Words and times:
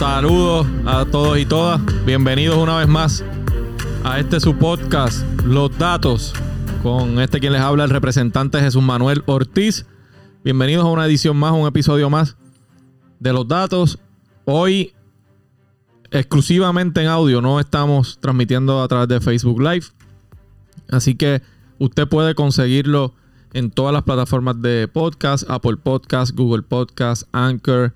Saludos 0.00 0.66
a 0.86 1.04
todos 1.04 1.36
y 1.36 1.44
todas. 1.44 1.78
Bienvenidos 2.06 2.56
una 2.56 2.78
vez 2.78 2.88
más 2.88 3.22
a 4.02 4.18
este 4.18 4.40
su 4.40 4.56
podcast, 4.56 5.22
Los 5.44 5.76
Datos, 5.76 6.32
con 6.82 7.20
este 7.20 7.38
quien 7.38 7.52
les 7.52 7.60
habla, 7.60 7.84
el 7.84 7.90
representante 7.90 8.58
Jesús 8.60 8.82
Manuel 8.82 9.22
Ortiz. 9.26 9.84
Bienvenidos 10.42 10.86
a 10.86 10.88
una 10.88 11.04
edición 11.04 11.36
más, 11.36 11.52
un 11.52 11.66
episodio 11.66 12.08
más 12.08 12.38
de 13.18 13.34
Los 13.34 13.46
Datos. 13.46 13.98
Hoy 14.46 14.94
exclusivamente 16.10 17.02
en 17.02 17.08
audio, 17.08 17.42
no 17.42 17.60
estamos 17.60 18.18
transmitiendo 18.22 18.82
a 18.82 18.88
través 18.88 19.08
de 19.08 19.20
Facebook 19.20 19.60
Live. 19.60 19.84
Así 20.88 21.14
que 21.14 21.42
usted 21.78 22.08
puede 22.08 22.34
conseguirlo 22.34 23.12
en 23.52 23.70
todas 23.70 23.92
las 23.92 24.04
plataformas 24.04 24.62
de 24.62 24.88
podcast, 24.88 25.44
Apple 25.50 25.76
Podcast, 25.76 26.34
Google 26.34 26.62
Podcast, 26.62 27.24
Anchor, 27.32 27.92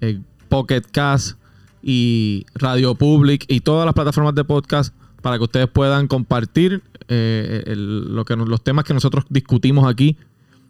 eh, 0.00 0.18
Pocket 0.48 0.82
Cast 0.90 1.38
y 1.82 2.46
Radio 2.54 2.94
Public 2.94 3.44
y 3.48 3.60
todas 3.60 3.84
las 3.84 3.94
plataformas 3.94 4.34
de 4.34 4.44
podcast 4.44 4.94
para 5.22 5.38
que 5.38 5.44
ustedes 5.44 5.68
puedan 5.68 6.08
compartir 6.08 6.82
eh, 7.08 7.74
lo 7.76 8.24
que 8.24 8.36
los 8.36 8.62
temas 8.62 8.84
que 8.84 8.94
nosotros 8.94 9.24
discutimos 9.28 9.88
aquí 9.88 10.16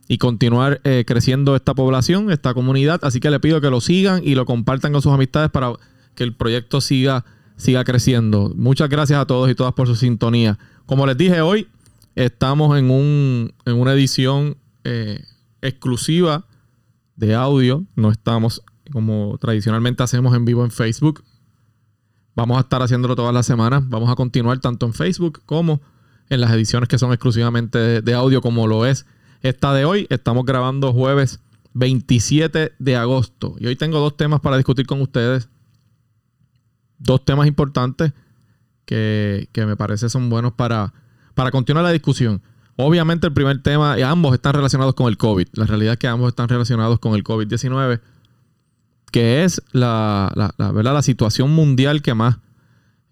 y 0.08 0.18
continuar 0.18 0.80
eh, 0.84 1.04
creciendo 1.06 1.56
esta 1.56 1.74
población, 1.74 2.30
esta 2.30 2.54
comunidad. 2.54 3.00
Así 3.02 3.20
que 3.20 3.30
le 3.30 3.40
pido 3.40 3.60
que 3.60 3.70
lo 3.70 3.80
sigan 3.80 4.22
y 4.24 4.34
lo 4.34 4.46
compartan 4.46 4.92
con 4.92 5.02
sus 5.02 5.12
amistades 5.12 5.50
para 5.50 5.72
que 6.14 6.24
el 6.24 6.34
proyecto 6.34 6.80
siga, 6.80 7.24
siga 7.56 7.84
creciendo. 7.84 8.52
Muchas 8.56 8.88
gracias 8.88 9.18
a 9.18 9.26
todos 9.26 9.50
y 9.50 9.54
todas 9.54 9.72
por 9.74 9.86
su 9.86 9.96
sintonía. 9.96 10.58
Como 10.86 11.06
les 11.06 11.16
dije 11.16 11.40
hoy, 11.40 11.68
estamos 12.14 12.78
en, 12.78 12.90
un, 12.90 13.52
en 13.64 13.74
una 13.74 13.92
edición 13.92 14.56
eh, 14.84 15.24
exclusiva 15.60 16.46
de 17.16 17.34
audio. 17.34 17.84
No 17.96 18.10
estamos 18.10 18.62
como 18.92 19.38
tradicionalmente 19.38 20.02
hacemos 20.02 20.34
en 20.34 20.44
vivo 20.44 20.64
en 20.64 20.70
Facebook. 20.70 21.24
Vamos 22.34 22.58
a 22.58 22.60
estar 22.60 22.82
haciéndolo 22.82 23.16
todas 23.16 23.32
las 23.32 23.46
semanas. 23.46 23.82
Vamos 23.88 24.10
a 24.10 24.14
continuar 24.14 24.58
tanto 24.60 24.86
en 24.86 24.92
Facebook 24.92 25.42
como 25.46 25.80
en 26.28 26.40
las 26.40 26.50
ediciones 26.50 26.88
que 26.88 26.98
son 26.98 27.12
exclusivamente 27.12 28.02
de, 28.02 28.14
audio, 28.14 28.40
como 28.40 28.66
lo 28.66 28.84
es 28.84 29.06
esta 29.42 29.72
de 29.72 29.84
hoy. 29.84 30.06
Estamos 30.10 30.44
grabando 30.44 30.92
jueves 30.92 31.40
27 31.74 32.72
de 32.78 32.96
agosto. 32.96 33.56
Y 33.58 33.66
hoy 33.66 33.76
tengo 33.76 33.98
dos 34.00 34.16
temas 34.16 34.40
para 34.40 34.56
discutir 34.56 34.86
con 34.86 35.00
ustedes. 35.00 35.48
Dos 36.98 37.24
temas 37.24 37.46
importantes 37.46 38.12
que, 38.84 39.48
me 39.54 39.76
parece 39.76 40.08
son 40.08 40.28
buenos 40.28 40.52
para, 40.52 40.92
para 41.34 41.50
continuar 41.50 41.84
la 41.84 41.92
discusión. 41.92 42.42
Obviamente 42.76 43.26
el 43.26 43.32
primer 43.32 43.62
tema, 43.62 43.94
ambos 44.04 44.34
están 44.34 44.52
relacionados 44.52 44.94
con 44.94 45.08
el 45.08 45.16
COVID. 45.16 45.48
La 45.54 45.64
realidad 45.64 45.94
es 45.94 45.98
que 45.98 46.08
ambos 46.08 46.28
están 46.28 46.48
relacionados 46.48 46.98
con 46.98 47.14
el 47.14 47.24
COVID-19 47.24 48.00
que 49.12 49.44
es 49.44 49.62
la, 49.72 50.32
¿verdad? 50.58 50.94
la 50.94 51.02
situación 51.02 51.50
mundial 51.50 52.02
que 52.02 52.14
más 52.14 52.38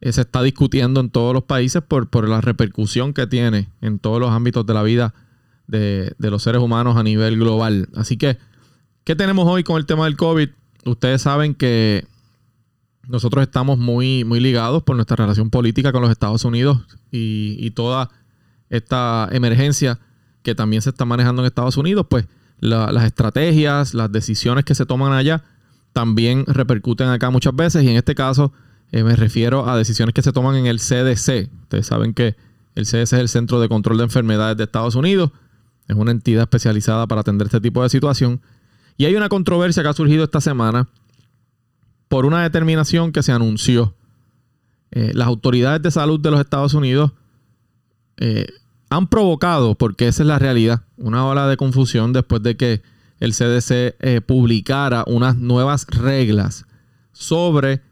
eh, 0.00 0.12
se 0.12 0.22
está 0.22 0.42
discutiendo 0.42 1.00
en 1.00 1.10
todos 1.10 1.32
los 1.32 1.44
países 1.44 1.82
por, 1.82 2.08
por, 2.08 2.28
la 2.28 2.40
repercusión 2.40 3.14
que 3.14 3.26
tiene 3.26 3.68
en 3.80 3.98
todos 3.98 4.20
los 4.20 4.30
ámbitos 4.30 4.66
de 4.66 4.74
la 4.74 4.82
vida 4.82 5.14
de, 5.66 6.14
los 6.18 6.42
seres 6.42 6.60
humanos 6.60 6.96
a 6.96 7.02
nivel 7.02 7.38
global. 7.38 7.88
Así 7.94 8.16
que, 8.16 8.38
¿qué 9.04 9.16
tenemos 9.16 9.46
hoy 9.48 9.64
con 9.64 9.76
el 9.76 9.86
tema 9.86 10.04
del 10.04 10.16
COVID? 10.16 10.48
Ustedes 10.84 11.22
saben 11.22 11.54
que 11.54 12.06
nosotros 13.08 13.42
estamos 13.42 13.78
muy, 13.78 14.24
muy 14.24 14.40
ligados 14.40 14.82
por 14.82 14.96
nuestra 14.96 15.16
relación 15.16 15.50
política 15.50 15.92
con 15.92 16.02
los 16.02 16.10
Estados 16.10 16.44
Unidos 16.44 16.82
y, 17.10 17.70
toda 17.70 18.10
esta 18.70 19.28
emergencia 19.32 20.00
que 20.42 20.54
también 20.54 20.82
se 20.82 20.90
está 20.90 21.04
manejando 21.04 21.42
en 21.42 21.46
Estados 21.46 21.76
Unidos, 21.76 22.06
pues 22.08 22.26
las 22.60 23.04
estrategias, 23.04 23.94
las 23.94 24.10
decisiones 24.10 24.64
que 24.64 24.74
se 24.74 24.86
toman 24.86 25.12
allá, 25.12 25.44
también 25.94 26.44
repercuten 26.46 27.08
acá 27.08 27.30
muchas 27.30 27.54
veces 27.56 27.84
y 27.84 27.88
en 27.88 27.96
este 27.96 28.14
caso 28.14 28.52
eh, 28.92 29.02
me 29.04 29.16
refiero 29.16 29.68
a 29.68 29.78
decisiones 29.78 30.12
que 30.12 30.22
se 30.22 30.32
toman 30.32 30.56
en 30.56 30.66
el 30.66 30.78
CDC. 30.78 31.50
Ustedes 31.62 31.86
saben 31.86 32.12
que 32.12 32.36
el 32.74 32.84
CDC 32.84 33.02
es 33.04 33.12
el 33.14 33.28
Centro 33.28 33.60
de 33.60 33.68
Control 33.68 33.96
de 33.96 34.04
Enfermedades 34.04 34.56
de 34.56 34.64
Estados 34.64 34.96
Unidos. 34.96 35.30
Es 35.88 35.96
una 35.96 36.10
entidad 36.10 36.42
especializada 36.42 37.06
para 37.06 37.22
atender 37.22 37.46
este 37.46 37.60
tipo 37.60 37.82
de 37.82 37.88
situación. 37.88 38.42
Y 38.96 39.06
hay 39.06 39.14
una 39.14 39.28
controversia 39.28 39.82
que 39.82 39.88
ha 39.88 39.92
surgido 39.94 40.24
esta 40.24 40.40
semana 40.40 40.88
por 42.08 42.26
una 42.26 42.42
determinación 42.42 43.12
que 43.12 43.22
se 43.22 43.32
anunció. 43.32 43.94
Eh, 44.90 45.12
las 45.14 45.28
autoridades 45.28 45.80
de 45.80 45.90
salud 45.90 46.20
de 46.20 46.30
los 46.30 46.40
Estados 46.40 46.74
Unidos 46.74 47.12
eh, 48.16 48.46
han 48.90 49.06
provocado, 49.06 49.76
porque 49.76 50.08
esa 50.08 50.24
es 50.24 50.26
la 50.26 50.38
realidad, 50.38 50.82
una 50.96 51.26
ola 51.26 51.48
de 51.48 51.56
confusión 51.56 52.12
después 52.12 52.42
de 52.42 52.56
que 52.56 52.82
el 53.20 53.32
CDC 53.32 53.96
eh, 54.00 54.20
publicara 54.20 55.04
unas 55.06 55.36
nuevas 55.36 55.86
reglas 55.86 56.66
sobre 57.12 57.82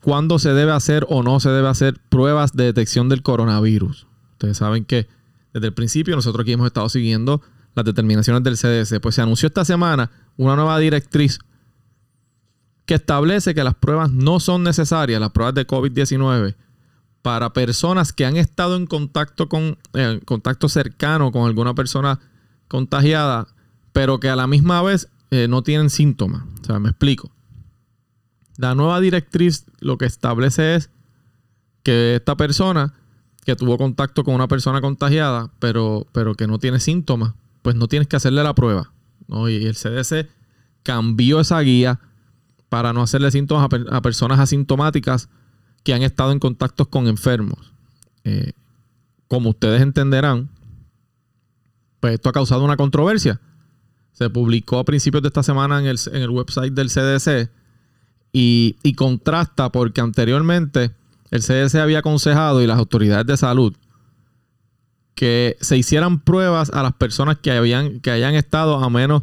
cuándo 0.00 0.38
se 0.38 0.52
debe 0.52 0.72
hacer 0.72 1.06
o 1.08 1.22
no 1.22 1.40
se 1.40 1.50
debe 1.50 1.68
hacer 1.68 1.98
pruebas 2.08 2.52
de 2.52 2.64
detección 2.64 3.08
del 3.08 3.22
coronavirus. 3.22 4.06
Ustedes 4.32 4.58
saben 4.58 4.84
que 4.84 5.08
desde 5.52 5.68
el 5.68 5.74
principio 5.74 6.14
nosotros 6.14 6.42
aquí 6.42 6.52
hemos 6.52 6.66
estado 6.66 6.88
siguiendo 6.88 7.42
las 7.74 7.84
determinaciones 7.84 8.42
del 8.42 8.56
CDC. 8.56 9.00
Pues 9.00 9.14
se 9.14 9.22
anunció 9.22 9.46
esta 9.46 9.64
semana 9.64 10.10
una 10.36 10.56
nueva 10.56 10.78
directriz 10.78 11.38
que 12.84 12.94
establece 12.94 13.54
que 13.54 13.64
las 13.64 13.74
pruebas 13.74 14.10
no 14.10 14.38
son 14.40 14.62
necesarias, 14.62 15.20
las 15.20 15.30
pruebas 15.30 15.54
de 15.54 15.66
COVID-19, 15.66 16.54
para 17.22 17.52
personas 17.52 18.12
que 18.12 18.24
han 18.24 18.36
estado 18.36 18.76
en 18.76 18.86
contacto 18.86 19.48
con 19.48 19.76
eh, 19.94 20.20
contacto 20.24 20.68
cercano 20.68 21.32
con 21.32 21.46
alguna 21.46 21.74
persona 21.74 22.20
contagiada 22.68 23.48
pero 23.96 24.20
que 24.20 24.28
a 24.28 24.36
la 24.36 24.46
misma 24.46 24.82
vez 24.82 25.08
eh, 25.30 25.48
no 25.48 25.62
tienen 25.62 25.88
síntomas. 25.88 26.42
O 26.60 26.64
sea, 26.66 26.78
me 26.78 26.90
explico. 26.90 27.32
La 28.58 28.74
nueva 28.74 29.00
directriz 29.00 29.64
lo 29.80 29.96
que 29.96 30.04
establece 30.04 30.74
es 30.74 30.90
que 31.82 32.16
esta 32.16 32.36
persona 32.36 32.92
que 33.46 33.56
tuvo 33.56 33.78
contacto 33.78 34.22
con 34.22 34.34
una 34.34 34.48
persona 34.48 34.82
contagiada, 34.82 35.50
pero, 35.60 36.06
pero 36.12 36.34
que 36.34 36.46
no 36.46 36.58
tiene 36.58 36.78
síntomas, 36.78 37.32
pues 37.62 37.74
no 37.74 37.88
tienes 37.88 38.06
que 38.06 38.16
hacerle 38.16 38.42
la 38.42 38.54
prueba. 38.54 38.92
Y 39.28 39.64
el 39.64 39.76
CDC 39.76 40.28
cambió 40.82 41.40
esa 41.40 41.58
guía 41.60 41.98
para 42.68 42.92
no 42.92 43.00
hacerle 43.00 43.30
síntomas 43.30 43.66
a, 43.90 44.02
personas 44.02 44.40
asintomáticas 44.40 45.30
que 45.84 45.94
han 45.94 46.02
estado 46.02 46.32
en 46.32 46.38
contacto 46.38 46.84
con 46.90 47.06
enfermos. 47.06 47.72
Eh, 48.24 48.52
como 49.26 49.48
ustedes 49.48 49.80
entenderán, 49.80 50.50
pues 52.00 52.12
esto 52.12 52.28
ha 52.28 52.32
causado 52.32 52.62
una 52.62 52.76
controversia 52.76 53.40
se 54.16 54.30
publicó 54.30 54.78
a 54.78 54.84
principios 54.84 55.22
de 55.22 55.28
esta 55.28 55.42
semana 55.42 55.78
en 55.78 55.86
el, 55.86 56.30
website 56.30 56.72
del 56.72 56.88
CDC 56.88 57.50
y, 58.32 58.94
contrasta 58.94 59.70
porque 59.70 60.00
anteriormente 60.00 60.92
el 61.30 61.42
CDC 61.42 61.74
había 61.76 61.98
aconsejado 61.98 62.62
y 62.62 62.66
las 62.66 62.78
autoridades 62.78 63.26
de 63.26 63.36
salud 63.36 63.74
que 65.14 65.58
se 65.60 65.76
hicieran 65.76 66.20
pruebas 66.20 66.70
a 66.70 66.82
las 66.82 66.94
personas 66.94 67.36
que, 67.38 67.50
habían, 67.50 68.00
que 68.00 68.10
hayan 68.10 68.34
estado 68.34 68.76
a 68.76 68.88
menos 68.88 69.22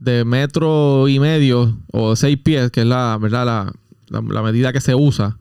de 0.00 0.26
metro 0.26 1.08
y 1.08 1.18
medio 1.18 1.78
o 1.92 2.14
seis 2.14 2.36
pies, 2.36 2.70
que 2.70 2.80
es 2.80 2.86
la, 2.86 3.16
¿verdad? 3.18 3.46
La, 3.46 3.72
la, 4.08 4.42
medida 4.42 4.72
que 4.72 4.80
se 4.82 4.94
usa, 4.94 5.38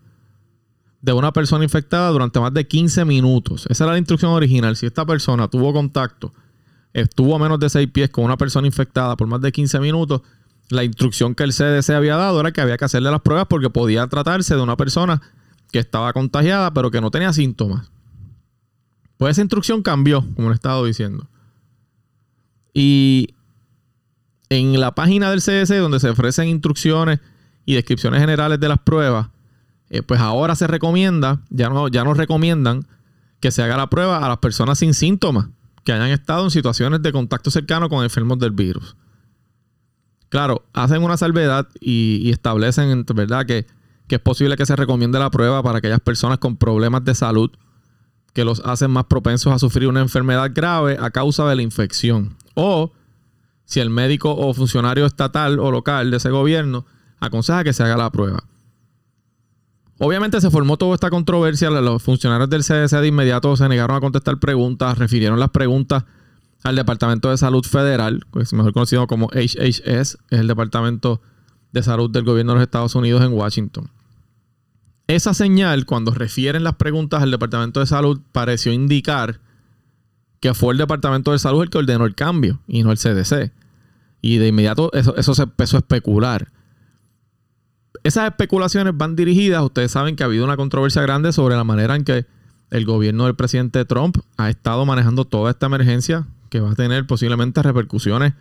de 1.01 1.11
una 1.11 1.33
persona 1.33 1.65
infectada 1.65 2.09
durante 2.11 2.39
más 2.39 2.53
de 2.53 2.65
15 2.65 3.03
minutos. 3.05 3.67
Esa 3.69 3.83
era 3.83 3.93
la 3.93 3.99
instrucción 3.99 4.31
original. 4.31 4.75
Si 4.75 4.85
esta 4.85 5.05
persona 5.05 5.49
tuvo 5.49 5.73
contacto 5.73 6.33
estuvo 6.95 7.35
a 7.35 7.39
menos 7.39 7.59
de 7.59 7.69
6 7.69 7.89
pies 7.91 8.09
con 8.09 8.23
una 8.23 8.37
persona 8.37 8.65
infectada 8.65 9.17
por 9.17 9.27
más 9.27 9.41
de 9.41 9.51
15 9.51 9.79
minutos, 9.81 10.21
la 10.69 10.83
instrucción 10.83 11.35
que 11.35 11.43
el 11.43 11.51
CDC 11.51 11.89
había 11.89 12.15
dado 12.15 12.39
era 12.39 12.53
que 12.53 12.61
había 12.61 12.77
que 12.77 12.85
hacerle 12.85 13.11
las 13.11 13.21
pruebas 13.21 13.47
porque 13.49 13.69
podía 13.69 14.07
tratarse 14.07 14.55
de 14.55 14.61
una 14.61 14.77
persona 14.77 15.21
que 15.71 15.79
estaba 15.79 16.13
contagiada 16.13 16.73
pero 16.73 16.89
que 16.91 17.01
no 17.01 17.11
tenía 17.11 17.33
síntomas. 17.33 17.91
Pues 19.17 19.31
esa 19.31 19.41
instrucción 19.41 19.81
cambió, 19.81 20.25
como 20.35 20.47
le 20.47 20.53
he 20.53 20.55
estado 20.55 20.85
diciendo. 20.85 21.27
Y 22.73 23.35
en 24.49 24.79
la 24.79 24.95
página 24.95 25.29
del 25.29 25.41
CDC, 25.41 25.77
donde 25.79 25.99
se 25.99 26.09
ofrecen 26.09 26.47
instrucciones 26.47 27.19
y 27.65 27.75
descripciones 27.75 28.21
generales 28.21 28.59
de 28.59 28.69
las 28.69 28.79
pruebas, 28.79 29.27
eh, 29.89 30.01
pues 30.01 30.21
ahora 30.21 30.55
se 30.55 30.67
recomienda, 30.67 31.41
ya 31.49 31.67
no, 31.69 31.89
ya 31.89 32.05
no 32.05 32.13
recomiendan 32.13 32.87
que 33.41 33.51
se 33.51 33.61
haga 33.63 33.75
la 33.75 33.89
prueba 33.89 34.25
a 34.25 34.29
las 34.29 34.37
personas 34.37 34.79
sin 34.79 34.93
síntomas 34.93 35.47
que 35.85 35.93
hayan 35.93 36.09
estado 36.09 36.43
en 36.43 36.51
situaciones 36.51 37.01
de 37.01 37.13
contacto 37.13 37.51
cercano 37.51 37.87
con 37.87 38.03
enfermos 38.03 38.39
del 38.39 38.51
virus. 38.51 38.97
Claro, 40.29 40.65
hacen 40.73 41.03
una 41.03 41.15
salvedad 41.15 41.69
y, 41.79 42.29
establecen, 42.31 43.05
¿verdad?, 43.13 43.45
que, 43.45 43.67
que 44.07 44.15
es 44.15 44.21
posible 44.21 44.57
que 44.57 44.65
se 44.65 44.75
recomiende 44.75 45.19
la 45.19 45.29
prueba 45.29 45.61
para 45.63 45.77
aquellas 45.77 46.01
personas 46.01 46.39
con 46.39 46.57
problemas 46.57 47.05
de 47.05 47.15
salud 47.15 47.51
que 48.33 48.43
los 48.43 48.59
hacen 48.65 48.91
más 48.91 49.05
propensos 49.05 49.53
a 49.53 49.59
sufrir 49.59 49.87
una 49.87 50.01
enfermedad 50.01 50.51
grave 50.53 50.97
a 50.99 51.11
causa 51.11 51.47
de 51.47 51.55
la 51.55 51.61
infección. 51.61 52.35
O 52.55 52.91
si 53.63 53.79
el 53.79 53.89
médico 53.89 54.35
o 54.35 54.53
funcionario 54.53 55.05
estatal 55.05 55.59
o 55.59 55.71
local 55.71 56.11
de 56.11 56.17
ese 56.17 56.31
gobierno 56.31 56.85
aconseja 57.19 57.63
que 57.63 57.73
se 57.73 57.83
haga 57.83 57.95
la 57.95 58.11
prueba. 58.11 58.43
Obviamente 59.97 60.41
se 60.41 60.51
formó 60.51 60.77
toda 60.77 60.95
esta 60.95 61.09
controversia. 61.09 61.69
Los 61.69 62.03
funcionarios 62.03 62.49
del 62.49 62.63
CDC 62.63 62.99
de 62.99 63.07
inmediato 63.07 63.55
se 63.55 63.69
negaron 63.69 63.95
a 63.95 64.01
contestar 64.01 64.39
preguntas, 64.39 64.97
refirieron 64.97 65.39
las 65.39 65.49
preguntas 65.49 66.03
al 66.63 66.75
Departamento 66.75 67.29
de 67.29 67.37
Salud 67.37 67.63
Federal, 67.63 68.25
que 68.33 68.41
es 68.41 68.53
mejor 68.53 68.73
conocido 68.73 69.07
como 69.07 69.29
HHS, 69.29 69.81
es 69.85 70.17
el 70.31 70.47
Departamento 70.47 71.21
de 71.71 71.83
Salud 71.83 72.09
del 72.09 72.23
gobierno 72.23 72.53
de 72.53 72.59
los 72.59 72.63
Estados 72.63 72.95
Unidos 72.95 73.23
en 73.23 73.33
Washington. 73.33 73.89
Esa 75.07 75.35
señal, 75.35 75.85
cuando 75.85 76.11
refieren 76.11 76.63
las 76.63 76.75
preguntas 76.75 77.21
al 77.21 77.29
Departamento 77.29 77.79
de 77.79 77.85
Salud, 77.85 78.19
pareció 78.31 78.73
indicar 78.73 79.39
que 80.39 80.53
fue 80.53 80.73
el 80.73 80.79
Departamento 80.79 81.31
de 81.31 81.39
Salud 81.39 81.61
el 81.61 81.69
que 81.69 81.77
ordenó 81.77 82.05
el 82.05 82.15
cambio 82.15 82.59
y 82.67 82.83
no 82.83 82.91
el 82.91 82.97
CDC. 82.97 83.51
Y 84.21 84.37
de 84.37 84.47
inmediato 84.47 84.91
eso, 84.93 85.15
eso 85.15 85.35
se 85.35 85.43
empezó 85.43 85.77
a 85.77 85.81
especular. 85.81 86.51
Esas 88.05 88.27
especulaciones 88.27 88.95
van 88.95 89.15
dirigidas, 89.15 89.63
ustedes 89.63 89.91
saben 89.91 90.15
que 90.15 90.21
ha 90.21 90.27
habido 90.27 90.45
una 90.45 90.55
controversia 90.55 91.01
grande 91.01 91.33
sobre 91.33 91.55
la 91.55 91.63
manera 91.63 91.95
en 91.95 92.03
que 92.03 92.27
el 92.69 92.85
gobierno 92.85 93.25
del 93.25 93.33
presidente 93.33 93.83
Trump 93.83 94.17
ha 94.37 94.51
estado 94.51 94.85
manejando 94.85 95.25
toda 95.25 95.49
esta 95.49 95.65
emergencia 95.65 96.27
que 96.51 96.59
va 96.59 96.73
a 96.73 96.75
tener 96.75 97.07
posiblemente 97.07 97.63
repercusiones, 97.63 98.35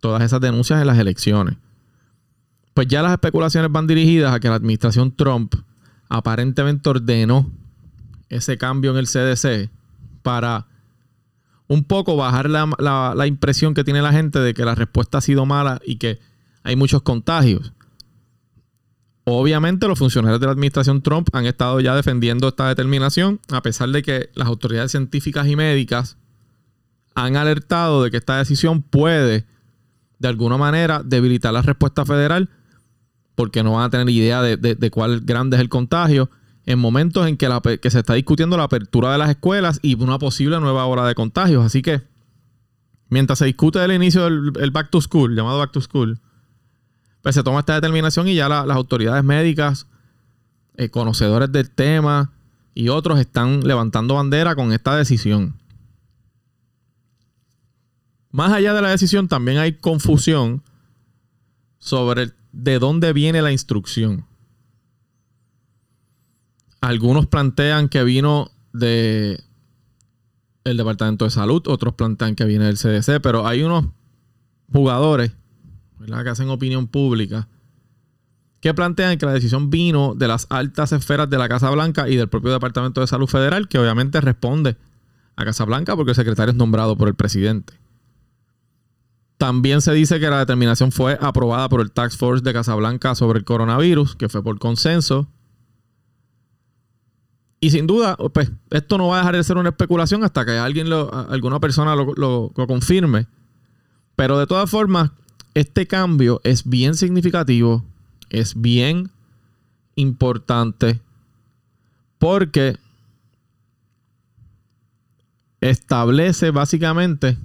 todas 0.00 0.22
esas 0.22 0.42
denuncias 0.42 0.78
en 0.78 0.86
las 0.86 0.98
elecciones. 0.98 1.56
Pues 2.74 2.86
ya 2.86 3.00
las 3.00 3.12
especulaciones 3.12 3.72
van 3.72 3.86
dirigidas 3.86 4.34
a 4.34 4.40
que 4.40 4.50
la 4.50 4.56
administración 4.56 5.16
Trump 5.16 5.54
aparentemente 6.10 6.90
ordenó 6.90 7.50
ese 8.28 8.58
cambio 8.58 8.90
en 8.90 8.98
el 8.98 9.06
CDC 9.06 9.70
para 10.20 10.66
un 11.66 11.84
poco 11.84 12.14
bajar 12.14 12.50
la, 12.50 13.26
impresión 13.26 13.72
que 13.72 13.84
tiene 13.84 14.02
la 14.02 14.12
gente 14.12 14.38
de 14.38 14.52
que 14.52 14.66
la 14.66 14.74
respuesta 14.74 15.16
ha 15.16 15.22
sido 15.22 15.46
mala 15.46 15.80
y 15.82 15.96
que 15.96 16.20
hay 16.62 16.76
muchos 16.76 17.00
contagios. 17.00 17.72
Obviamente 19.24 19.86
los 19.86 19.98
funcionarios 19.98 20.40
de 20.40 20.46
la 20.46 20.52
administración 20.52 21.00
Trump 21.00 21.28
han 21.32 21.46
estado 21.46 21.80
ya 21.80 21.94
defendiendo 21.94 22.48
esta 22.48 22.68
determinación, 22.68 23.40
a 23.50 23.62
pesar 23.62 23.88
de 23.90 24.02
que 24.02 24.30
las 24.34 24.48
autoridades 24.48 24.90
científicas 24.90 25.46
y 25.46 25.54
médicas 25.54 26.16
han 27.14 27.36
alertado 27.36 28.02
de 28.02 28.10
que 28.10 28.16
esta 28.16 28.38
decisión 28.38 28.82
puede, 28.82 29.46
de 30.18 30.28
alguna 30.28 30.56
manera, 30.56 31.02
debilitar 31.04 31.52
la 31.52 31.62
respuesta 31.62 32.04
federal, 32.04 32.48
porque 33.36 33.62
no 33.62 33.72
van 33.72 33.84
a 33.84 33.90
tener 33.90 34.08
idea 34.10 34.42
de, 34.42 34.90
cuál 34.90 35.20
grande 35.20 35.56
es 35.56 35.60
el 35.60 35.68
contagio, 35.68 36.28
en 36.64 36.78
momentos 36.78 37.26
en 37.26 37.36
que, 37.36 37.48
que 37.80 37.90
se 37.90 38.00
está 38.00 38.14
discutiendo 38.14 38.56
la 38.56 38.64
apertura 38.64 39.12
de 39.12 39.18
las 39.18 39.30
escuelas 39.30 39.78
y 39.82 39.94
una 39.94 40.18
posible 40.18 40.58
nueva 40.58 40.86
ola 40.86 41.06
de 41.06 41.14
contagios. 41.14 41.64
Así 41.64 41.82
que, 41.82 42.02
mientras 43.08 43.38
se 43.38 43.46
discute 43.46 43.84
el 43.84 43.92
inicio 43.92 44.24
del 44.24 44.70
Back 44.72 44.90
to 44.90 45.00
School, 45.00 45.36
llamado 45.36 45.58
Back 45.58 45.72
to 45.72 45.80
School, 45.80 46.20
pues 47.22 47.34
se 47.34 47.42
toma 47.42 47.60
esta 47.60 47.74
determinación 47.74 48.28
y 48.28 48.34
ya 48.34 48.48
las 48.48 48.76
autoridades 48.76 49.24
médicas, 49.24 49.86
eh, 50.76 50.88
conocedores 50.90 51.50
del 51.52 51.70
tema 51.70 52.32
y 52.74 52.88
otros 52.88 53.20
están 53.20 53.60
levantando 53.60 54.14
bandera 54.14 54.54
con 54.54 54.72
esta 54.72 54.96
decisión. 54.96 55.56
Más 58.30 58.52
allá 58.52 58.74
de 58.74 58.82
la 58.82 58.90
decisión, 58.90 59.28
también 59.28 59.58
hay 59.58 59.74
confusión 59.74 60.62
sobre 61.78 62.32
de 62.52 62.78
dónde 62.78 63.12
viene 63.12 63.42
la 63.42 63.52
instrucción. 63.52 64.26
Algunos 66.80 67.26
plantean 67.26 67.88
que 67.88 68.02
vino 68.02 68.50
de 68.72 69.42
el 70.64 70.76
Departamento 70.76 71.24
de 71.26 71.30
Salud, 71.30 71.62
otros 71.66 71.94
plantean 71.94 72.34
que 72.34 72.44
viene 72.44 72.64
del 72.64 72.78
CDC, 72.78 73.20
pero 73.20 73.46
hay 73.46 73.62
unos 73.62 73.86
jugadores 74.72 75.32
que 76.06 76.28
hacen 76.28 76.48
opinión 76.48 76.86
pública, 76.86 77.48
que 78.60 78.74
plantean 78.74 79.18
que 79.18 79.26
la 79.26 79.32
decisión 79.32 79.70
vino 79.70 80.14
de 80.14 80.28
las 80.28 80.46
altas 80.48 80.92
esferas 80.92 81.28
de 81.28 81.36
la 81.36 81.48
Casa 81.48 81.68
Blanca 81.70 82.08
y 82.08 82.16
del 82.16 82.28
propio 82.28 82.52
Departamento 82.52 83.00
de 83.00 83.08
Salud 83.08 83.26
Federal, 83.26 83.68
que 83.68 83.78
obviamente 83.78 84.20
responde 84.20 84.76
a 85.36 85.44
Casa 85.44 85.64
Blanca 85.64 85.96
porque 85.96 86.12
el 86.12 86.16
secretario 86.16 86.52
es 86.52 86.56
nombrado 86.56 86.96
por 86.96 87.08
el 87.08 87.14
presidente. 87.14 87.74
También 89.36 89.80
se 89.80 89.92
dice 89.92 90.20
que 90.20 90.30
la 90.30 90.38
determinación 90.38 90.92
fue 90.92 91.18
aprobada 91.20 91.68
por 91.68 91.80
el 91.80 91.90
Task 91.90 92.16
Force 92.16 92.44
de 92.44 92.52
Casablanca 92.52 93.16
sobre 93.16 93.40
el 93.40 93.44
coronavirus, 93.44 94.14
que 94.14 94.28
fue 94.28 94.44
por 94.44 94.56
consenso. 94.60 95.28
Y 97.58 97.70
sin 97.70 97.88
duda, 97.88 98.16
pues, 98.32 98.52
esto 98.70 98.98
no 98.98 99.08
va 99.08 99.16
a 99.16 99.18
dejar 99.18 99.34
de 99.34 99.42
ser 99.42 99.56
una 99.56 99.70
especulación 99.70 100.22
hasta 100.22 100.44
que 100.44 100.52
alguien 100.52 100.86
alguna 100.92 101.58
persona 101.58 101.96
lo, 101.96 102.14
lo 102.14 102.66
confirme. 102.68 103.26
Pero 104.14 104.38
de 104.38 104.46
todas 104.46 104.70
formas, 104.70 105.10
este 105.54 105.86
cambio 105.86 106.40
es 106.44 106.68
bien 106.68 106.94
significativo, 106.94 107.84
es 108.30 108.60
bien 108.60 109.10
importante, 109.94 111.00
porque 112.18 112.76
establece 115.60 116.50
básicamente 116.50 117.38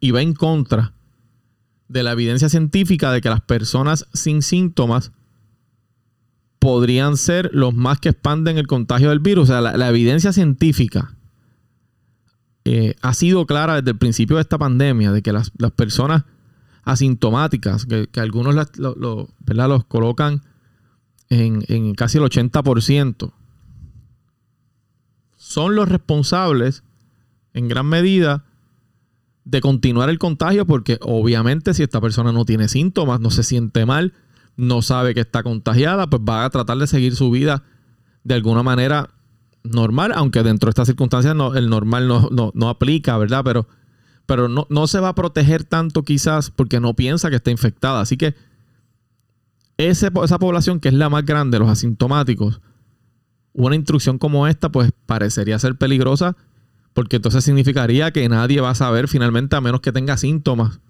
y 0.00 0.10
va 0.10 0.22
en 0.22 0.34
contra 0.34 0.92
de 1.88 2.02
la 2.02 2.12
evidencia 2.12 2.48
científica 2.48 3.12
de 3.12 3.20
que 3.20 3.28
las 3.28 3.40
personas 3.40 4.06
sin 4.12 4.42
síntomas 4.42 5.12
podrían 6.58 7.16
ser 7.16 7.50
los 7.52 7.74
más 7.74 7.98
que 7.98 8.10
expanden 8.10 8.56
el 8.56 8.66
contagio 8.66 9.10
del 9.10 9.18
virus. 9.18 9.50
O 9.50 9.52
sea, 9.52 9.60
la, 9.60 9.88
evidencia 9.88 10.32
científica 10.32 11.14
eh, 12.64 12.94
ha 13.02 13.14
sido 13.14 13.46
clara 13.46 13.76
desde 13.76 13.90
el 13.90 13.98
principio 13.98 14.36
de 14.36 14.42
esta 14.42 14.58
pandemia 14.58 15.12
de 15.12 15.22
que 15.22 15.32
las, 15.32 15.50
las 15.58 15.72
personas 15.72 16.24
asintomáticas, 16.84 17.86
que, 17.86 18.08
algunos 18.20 18.54
los 18.76 19.84
colocan 19.84 20.42
en, 21.28 21.94
casi 21.94 22.18
el 22.18 22.24
80%, 22.24 23.32
son 25.36 25.74
los 25.74 25.88
responsables 25.88 26.82
en 27.54 27.68
gran 27.68 27.86
medida 27.86 28.44
de 29.44 29.60
continuar 29.60 30.08
el 30.08 30.18
contagio 30.18 30.66
porque 30.66 30.98
obviamente 31.02 31.74
si 31.74 31.82
esta 31.82 32.00
persona 32.00 32.32
no 32.32 32.44
tiene 32.44 32.68
síntomas, 32.68 33.20
no 33.20 33.30
se 33.30 33.42
siente 33.42 33.84
mal, 33.86 34.14
no 34.56 34.82
sabe 34.82 35.14
que 35.14 35.20
está 35.20 35.42
contagiada, 35.42 36.06
pues 36.08 36.22
va 36.28 36.44
a 36.44 36.50
tratar 36.50 36.78
de 36.78 36.86
seguir 36.86 37.16
su 37.16 37.30
vida 37.30 37.64
de 38.24 38.34
alguna 38.34 38.62
manera 38.62 39.10
normal, 39.64 40.12
aunque 40.14 40.42
dentro 40.42 40.68
de 40.68 40.70
estas 40.70 40.86
circunstancias 40.86 41.34
no, 41.34 41.54
el 41.54 41.68
normal 41.68 42.08
no, 42.08 42.28
no 42.54 42.68
aplica, 42.68 43.16
¿verdad? 43.18 43.42
Pero 43.44 43.66
pero 44.26 44.48
no, 44.48 44.86
se 44.86 45.00
va 45.00 45.08
a 45.08 45.14
proteger 45.14 45.64
tanto 45.64 46.04
quizás 46.04 46.50
porque 46.50 46.80
no 46.80 46.94
piensa 46.94 47.30
que 47.30 47.36
está 47.36 47.50
infectada. 47.50 48.00
Así 48.00 48.16
que 48.16 48.34
esa 49.76 50.10
población 50.10 50.80
que 50.80 50.88
es 50.88 50.94
la 50.94 51.08
más 51.08 51.24
grande, 51.24 51.58
los 51.58 51.68
asintomáticos, 51.68 52.60
una 53.52 53.74
instrucción 53.74 54.18
como 54.18 54.46
esta 54.46 54.70
pues 54.70 54.92
parecería 55.06 55.58
ser 55.58 55.76
peligrosa 55.76 56.36
porque 56.94 57.16
entonces 57.16 57.44
significaría 57.44 58.10
que 58.10 58.28
nadie 58.28 58.60
va 58.60 58.70
a 58.70 58.74
saber 58.74 59.08
finalmente 59.08 59.56
a 59.56 59.60
menos 59.60 59.80
que 59.80 59.92
tenga 59.92 60.16
síntomas 60.16 60.80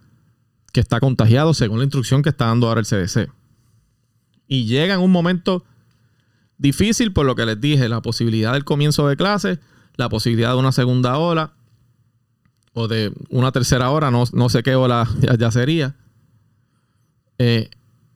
que 0.73 0.81
está 0.81 1.01
contagiado 1.01 1.55
según 1.55 1.79
la 1.79 1.85
instrucción 1.85 2.23
que 2.23 2.31
está 2.31 2.47
dando 2.47 2.69
ahora 2.69 2.81
el 2.81 2.87
CDC. 2.87 3.31
Y 4.49 4.67
llega 4.67 4.95
en 4.95 5.01
un 5.01 5.11
momento 5.11 5.65
difícil 6.59 7.13
por 7.13 7.27
lo 7.27 7.35
que 7.35 7.47
les 7.47 7.61
dije, 7.61 7.89
la 7.89 8.03
posibilidad 8.03 8.53
del 8.53 8.65
comienzo 8.65 9.07
de 9.09 9.17
clase, 9.17 9.59
la 9.97 10.09
posibilidad 10.09 10.51
de 10.53 10.59
una 10.59 10.73
segunda 10.73 11.19
ola 11.19 11.55
o 12.75 12.89
de 12.89 13.13
una 13.29 13.53
tercera 13.53 13.91
hora, 13.91 14.11
no, 14.11 14.49
sé 14.49 14.63
qué 14.63 14.75
hora 14.75 15.07
ya, 15.39 15.51
sería. 15.51 15.97
Eh, 17.39 17.71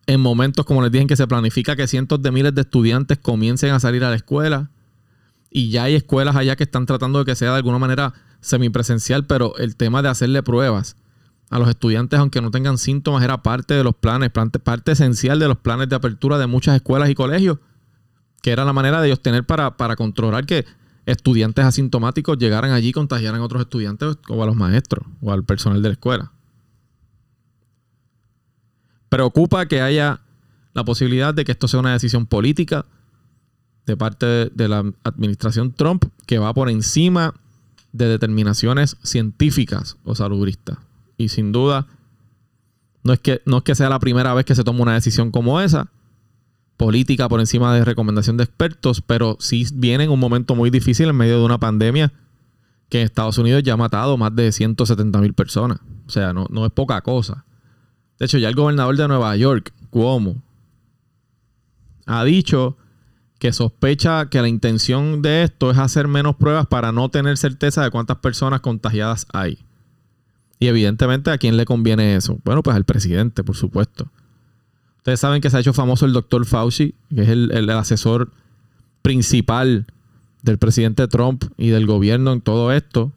en 0.07 0.21
momentos, 0.21 0.65
como 0.65 0.83
les 0.83 0.93
dije, 0.93 1.07
que 1.07 1.17
se 1.17 1.27
planifica 1.27 1.77
que 1.77 1.87
cientos 1.87 2.23
de 2.23 2.31
miles 2.31 2.55
de 2.55 2.63
estudiantes 2.63 3.19
comiencen 3.19 3.73
a 3.73 3.81
salir 3.81 4.05
a 4.05 4.11
la 4.11 4.17
escuela. 4.17 4.71
Y 5.51 5.71
ya 5.71 5.85
hay 5.85 5.95
escuelas 5.95 6.37
allá 6.37 6.57
que 6.57 6.65
están 6.65 6.87
tratando 6.87 7.19
de 7.19 7.25
que 7.25 7.35
sea 7.35 7.51
de 7.51 7.57
alguna 7.57 7.79
manera 7.79 8.15
semipresencial, 8.41 9.27
pero 9.27 9.57
el 9.57 9.77
tema 9.77 10.03
de 10.03 10.09
hacerle 10.09 10.43
pruebas 10.43 10.97
a 11.51 11.59
los 11.59 11.69
estudiantes, 11.69 12.19
aunque 12.19 12.41
no 12.41 12.51
tengan 12.51 12.79
síntomas, 12.79 13.23
era 13.23 13.43
parte 13.43 13.75
de 13.75 13.85
los 13.85 13.95
planes, 13.95 14.31
parte, 14.31 14.93
esencial 14.93 15.39
de 15.39 15.49
los 15.49 15.59
planes 15.59 15.89
de 15.89 15.97
apertura 15.97 16.39
de 16.39 16.47
muchas 16.47 16.77
escuelas 16.77 17.09
y 17.09 17.15
colegios, 17.15 17.59
que 18.43 18.51
era 18.51 18.65
la 18.65 18.73
manera 18.73 19.01
de 19.01 19.09
ellos 19.09 19.21
tener 19.21 19.45
para, 19.45 19.77
para 19.77 19.97
controlar 19.97 20.47
que 20.47 20.65
estudiantes 21.07 21.65
asintomáticos 21.65 22.37
llegaran 22.37 22.73
allí 22.73 22.89
y 22.89 22.93
contagiaran 22.93 23.41
a 23.41 23.45
otros 23.45 23.63
estudiantes 23.63 24.19
o 24.29 24.43
a 24.43 24.47
los 24.47 24.57
maestros 24.57 25.07
o 25.23 25.33
al 25.33 25.45
personal 25.45 25.81
de 25.81 25.89
la 25.89 25.93
escuela. 25.93 26.33
Preocupa 29.09 29.67
que 29.67 29.81
haya 29.81 30.21
la 30.75 30.85
posibilidad 30.85 31.33
de 31.33 31.45
que 31.45 31.53
esto 31.53 31.69
sea 31.69 31.81
una 31.81 31.93
decisión 31.93 32.27
política 32.27 32.85
de 33.87 33.97
parte 33.97 34.27
de 34.27 34.69
la 34.69 34.85
administración 35.05 35.73
Trump 35.73 36.05
que 36.27 36.39
va 36.39 36.53
por 36.53 36.69
encima 36.69 37.35
de 37.93 38.09
determinaciones 38.09 38.97
científicas 39.03 39.97
o 40.05 40.15
salubristas. 40.15 40.79
Y 41.17 41.29
sin 41.29 41.53
duda, 41.53 41.87
no 43.05 43.13
es 43.13 43.21
que, 43.21 43.41
no 43.47 43.59
es 43.59 43.63
que 43.63 43.77
sea 43.77 43.89
la 43.89 44.01
primera 44.01 44.35
vez 44.35 44.45
que 44.45 44.57
se 44.57 44.65
toma 44.65 44.83
una 44.83 44.95
decisión 44.95 45.31
como 45.31 45.61
esa, 45.61 45.89
política 46.77 47.29
por 47.29 47.41
encima 47.41 47.75
de 47.75 47.85
recomendación 47.85 48.37
de 48.37 48.45
expertos, 48.45 49.01
pero 49.01 49.37
sí 49.41 49.67
viene 49.75 50.05
en 50.05 50.11
un 50.11 50.21
momento 50.21 50.55
muy 50.55 50.71
difícil 50.71 51.09
en 51.09 51.17
medio 51.17 51.39
de 51.39 51.45
una 51.45 51.59
pandemia 51.59 52.13
que 52.89 53.01
en 53.01 53.07
Estados 53.07 53.39
Unidos 53.39 53.63
ya 53.63 53.73
ha 53.73 53.77
matado 53.77 54.17
más 54.17 54.35
de 54.35 54.53
170 54.53 55.21
mil 55.21 55.35
personas. 55.35 55.81
O 56.07 56.11
sea, 56.11 56.33
no, 56.33 56.47
no 56.51 56.67
es 56.67 56.73
poca 56.73 57.01
cosa. 57.01 57.45
De 58.19 58.27
hecho, 58.27 58.39
ya 58.39 58.49
el 58.49 58.55
gobernador 58.55 58.97
de 58.97 59.09
Nueva 59.09 59.37
York, 59.37 59.73
Cuomo, 59.91 60.43
ha 62.07 62.25
dicho 62.25 62.77
que 63.39 63.53
sospecha 63.53 64.31
que 64.31 64.41
la 64.41 64.49
intención 64.49 65.21
de 65.21 65.43
esto 65.43 65.71
es 65.71 65.79
hacer 65.79 66.09
menos 66.09 66.37
pruebas 66.37 66.67
para 66.67 66.93
no 66.93 67.11
tener 67.11 67.37
certeza 67.37 67.83
de 67.83 67.91
cuántas 67.91 68.19
personas 68.19 68.61
contagiadas 68.61 69.27
hay. 69.33 69.59
Y 70.59 70.69
evidentemente, 70.69 71.31
¿a 71.31 71.39
quién 71.39 71.57
le 71.57 71.67
conviene 71.67 72.17
eso? 72.17 72.39
Bueno, 72.45 72.63
pues 72.63 72.77
al 72.77 72.85
presidente, 72.85 73.45
por 73.45 73.57
supuesto 73.57 74.11
Ustedes 75.07 75.21
saben 75.21 75.41
que 75.41 75.51
se 75.51 75.57
ha 75.57 75.61
hecho 75.61 75.73
famoso 75.73 76.05
el 76.05 76.13
doctor 76.13 76.45
Fauci, 76.47 76.97
que 77.15 77.23
es 77.23 77.29
el, 77.29 77.71
asesor 77.71 78.33
principal 79.03 79.87
del 80.43 80.59
presidente 80.59 81.07
Trump 81.07 81.45
y 81.57 81.69
del 81.69 81.87
gobierno 81.87 82.33
en 82.33 82.41
todo 82.41 82.73
esto, 82.73 83.13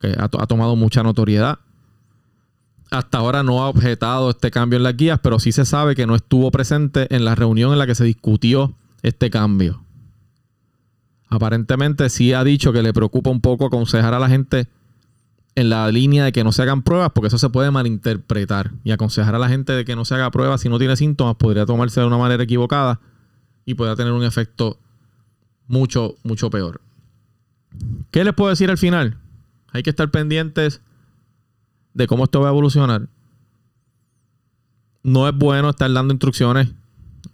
que 0.00 0.14
ha, 0.16 0.26
ha, 0.26 0.46
tomado 0.46 0.76
mucha 0.76 1.02
notoriedad. 1.02 1.58
Hasta 2.92 3.18
ahora 3.18 3.42
no 3.42 3.64
ha 3.64 3.68
objetado 3.68 4.30
este 4.30 4.52
cambio 4.52 4.76
en 4.76 4.84
las 4.84 4.96
guías, 4.96 5.18
pero 5.20 5.40
sí 5.40 5.50
se 5.50 5.64
sabe 5.64 5.96
que 5.96 6.06
no 6.06 6.14
estuvo 6.14 6.52
presente 6.52 7.12
en 7.12 7.24
la 7.24 7.34
reunión 7.34 7.72
en 7.72 7.78
la 7.78 7.88
que 7.88 7.96
se 7.96 8.04
discutió 8.04 8.74
este 9.02 9.28
cambio. 9.28 9.82
Aparentemente 11.26 12.10
sí 12.10 12.32
ha 12.32 12.44
dicho 12.44 12.72
que 12.72 12.84
le 12.84 12.92
preocupa 12.92 13.28
un 13.30 13.40
poco 13.40 13.66
aconsejar 13.66 14.14
a 14.14 14.20
la 14.20 14.28
gente 14.28 14.68
en 15.58 15.70
la 15.70 15.90
línea 15.90 16.24
de 16.24 16.30
que 16.30 16.44
no 16.44 16.52
se 16.52 16.62
hagan 16.62 16.82
pruebas, 16.82 17.10
porque 17.12 17.26
eso 17.26 17.38
se 17.38 17.50
puede 17.50 17.72
malinterpretar. 17.72 18.70
Y 18.84 18.92
aconsejar 18.92 19.34
a 19.34 19.40
la 19.40 19.48
gente 19.48 19.72
de 19.72 19.84
que 19.84 19.96
no 19.96 20.04
se 20.04 20.14
haga 20.14 20.30
pruebas 20.30 20.60
si 20.60 20.68
no 20.68 20.78
tiene 20.78 20.94
síntomas 20.94 21.34
podría 21.34 21.66
tomarse 21.66 22.00
de 22.00 22.06
una 22.06 22.16
manera 22.16 22.44
equivocada 22.44 23.00
y 23.64 23.74
podría 23.74 23.96
tener 23.96 24.12
un 24.12 24.22
efecto 24.22 24.78
mucho, 25.66 26.14
mucho 26.22 26.48
peor. 26.48 26.80
¿Qué 28.12 28.22
les 28.22 28.34
puedo 28.34 28.50
decir 28.50 28.70
al 28.70 28.78
final? 28.78 29.18
Hay 29.72 29.82
que 29.82 29.90
estar 29.90 30.08
pendientes 30.12 30.80
de 31.92 32.06
cómo 32.06 32.24
esto 32.24 32.40
va 32.40 32.48
a 32.48 32.50
evolucionar. 32.52 33.08
No 35.02 35.28
es 35.28 35.34
bueno 35.34 35.70
estar 35.70 35.92
dando 35.92 36.14
instrucciones 36.14 36.68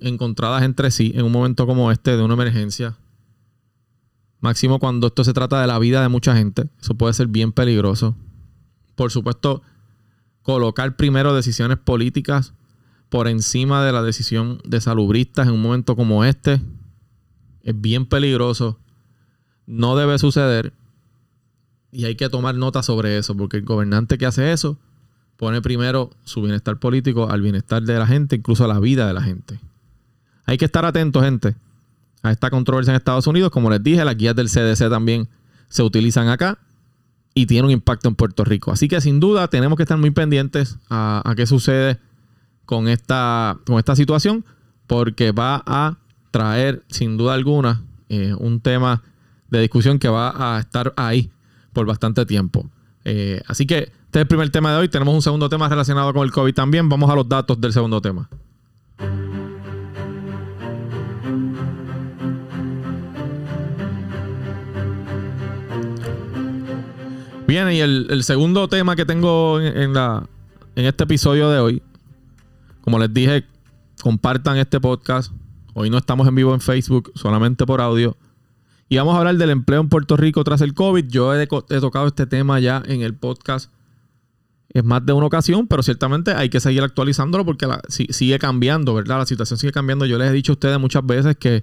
encontradas 0.01 0.63
entre 0.63 0.91
sí 0.91 1.13
en 1.15 1.27
un 1.27 1.33
momento 1.33 1.67
como 1.67 1.93
este 1.93 2.17
de 2.17 2.23
una 2.23 2.35
emergencia. 2.35 2.97
Máximo 4.45 4.79
cuando 4.79 5.07
esto 5.07 5.25
se 5.25 5.33
trata 5.33 5.59
de 5.63 5.67
la 5.67 5.79
vida 5.79 6.03
de 6.03 6.11
mucha 6.11 6.37
gente. 6.37 6.69
Eso 6.79 6.95
puede 6.95 7.15
ser 7.15 7.29
bien 7.29 7.51
peligroso. 7.51 8.15
Por 8.95 9.11
supuesto, 9.11 9.63
colocar 10.43 10.97
primero 10.97 11.35
decisiones 11.35 11.79
políticas 11.79 12.53
por 13.09 13.27
encima 13.27 13.83
de 13.83 13.93
la 13.93 14.03
decisión 14.03 14.61
de 14.67 14.83
salubristas 14.83 15.47
en 15.49 15.55
un 15.55 15.63
momento 15.63 15.97
como 15.97 16.27
este 16.27 16.61
es 17.63 17.81
bien 17.81 18.05
peligroso. 18.05 18.79
No 19.65 19.97
debe 19.97 20.19
suceder. 20.19 20.75
Y 21.91 22.05
hay 22.05 22.15
que 22.15 22.29
tomar 22.29 22.55
nota 22.55 22.83
sobre 22.83 23.17
eso, 23.17 23.35
porque 23.35 23.57
el 23.57 23.65
gobernante 23.65 24.19
que 24.19 24.27
hace 24.27 24.53
eso 24.53 24.77
pone 25.39 25.63
primero 25.63 26.11
su 26.25 26.43
bienestar 26.43 26.79
político 26.79 27.31
al 27.31 27.41
bienestar 27.41 27.83
de 27.83 27.99
la 27.99 28.07
gente, 28.07 28.37
incluso 28.37 28.63
a 28.67 28.69
la 28.69 28.79
vida 28.79 29.07
de 29.07 29.15
la 29.15 29.23
gente. 29.23 29.59
Hay 30.45 30.59
que 30.59 30.67
estar 30.67 30.85
atentos, 30.85 31.25
gente 31.25 31.57
a 32.25 32.33
esta 32.33 32.51
controversia 32.51 32.91
en 32.91 32.97
Estados 32.97 33.27
Unidos. 33.29 33.51
Como 33.51 33.71
les 33.71 33.83
dije, 33.83 34.05
las 34.05 34.17
guías 34.17 34.35
del 34.35 34.49
CDC 34.49 34.89
también 34.89 35.29
se 35.69 35.83
utilizan 35.83 36.29
acá 36.29 36.59
y 37.35 37.47
tiene 37.47 37.67
un 37.67 37.71
impacto 37.71 38.09
en 38.09 38.15
Puerto 38.15 38.45
Rico. 38.45 38.73
Así 38.73 38.89
que 38.89 39.01
sin 39.01 39.21
duda 39.21 39.47
tenemos 39.49 39.77
que 39.77 39.83
estar 39.83 39.99
muy 39.99 40.11
pendientes 40.11 40.79
a, 40.89 41.33
qué 41.37 41.47
sucede 41.47 41.99
con 42.65 42.89
esta, 42.89 43.59
con 43.67 43.79
esta 43.79 43.95
situación 43.95 44.45
porque 44.87 45.33
va 45.33 45.63
a 45.67 45.99
traer 46.31 46.83
sin 46.89 47.19
duda 47.19 47.35
alguna 47.35 47.83
eh, 48.09 48.35
un 48.39 48.61
tema 48.61 49.03
de 49.51 49.61
discusión 49.61 49.99
que 49.99 50.09
va 50.09 50.57
a 50.57 50.59
estar 50.59 50.95
ahí 50.97 51.31
por 51.75 51.87
bastante 51.87 52.25
tiempo. 52.25 52.71
Eh, 53.05 53.43
así 53.47 53.67
que 53.67 53.79
este 53.79 54.21
es 54.21 54.23
el 54.23 54.29
primer 54.29 54.49
tema 54.49 54.73
de 54.73 54.79
hoy. 54.79 54.89
Tenemos 54.89 55.15
un 55.15 55.23
segundo 55.23 55.51
tema 55.51 55.69
relacionado 55.69 56.15
con 56.15 56.25
el 56.25 56.33
COVID 56.33 56.55
también. 56.55 56.89
Vamos 56.89 57.11
a 57.11 57.15
los 57.17 57.29
datos 57.29 57.61
del 57.61 57.73
segundo 57.75 58.01
tema. 58.01 58.31
Bien, 67.55 67.71
y 67.71 67.79
el, 67.79 68.25
segundo 68.25 68.67
tema 68.67 68.97
que 68.97 69.05
tengo 69.05 69.61
en, 69.61 69.95
la, 69.95 70.29
en 70.75 70.87
este 70.87 71.05
episodio 71.05 71.51
de 71.51 71.61
hoy, 71.61 71.83
como 72.81 72.99
les 72.99 73.15
dije, 73.15 73.45
compartan 74.03 74.57
este 74.57 74.81
podcast. 74.81 75.33
Hoy 75.73 75.89
no 75.89 75.99
estamos 75.99 76.27
en 76.27 76.35
vivo 76.35 76.53
en 76.53 76.61
Facebook, 76.61 77.13
solamente 77.15 77.65
por 77.65 77.81
audio. 77.81 78.17
Y 78.89 78.97
vamos 78.97 79.15
a 79.15 79.19
hablar 79.19 79.37
del 79.37 79.51
empleo 79.51 79.81
en 79.81 79.89
Puerto 79.89 80.17
Rico 80.17 80.43
tras 80.43 80.63
el 80.63 80.75
COVID. 80.75 81.07
Yo 81.07 81.33
he, 81.33 81.47
tocado 81.47 82.09
este 82.09 82.27
tema 82.27 82.59
ya 82.59 82.83
en 82.87 83.03
el 83.03 83.15
podcast 83.15 83.71
en 84.71 84.85
más 84.85 85.07
de 85.07 85.13
una 85.13 85.27
ocasión, 85.27 85.69
pero 85.69 85.85
ciertamente 85.85 86.33
hay 86.33 86.49
que 86.49 86.59
seguir 86.59 86.83
actualizándolo 86.83 87.45
porque 87.45 87.69
sigue 87.87 88.41
cambiando, 88.41 88.95
¿verdad? 88.95 89.19
La 89.19 89.27
situación 89.27 89.61
sigue 89.61 89.73
cambiando. 89.73 90.07
Yo 90.07 90.19
les 90.19 90.29
he 90.29 90.33
dicho 90.33 90.51
a 90.51 90.55
ustedes 90.55 90.81
muchas 90.81 91.07
veces 91.07 91.37
que, 91.37 91.63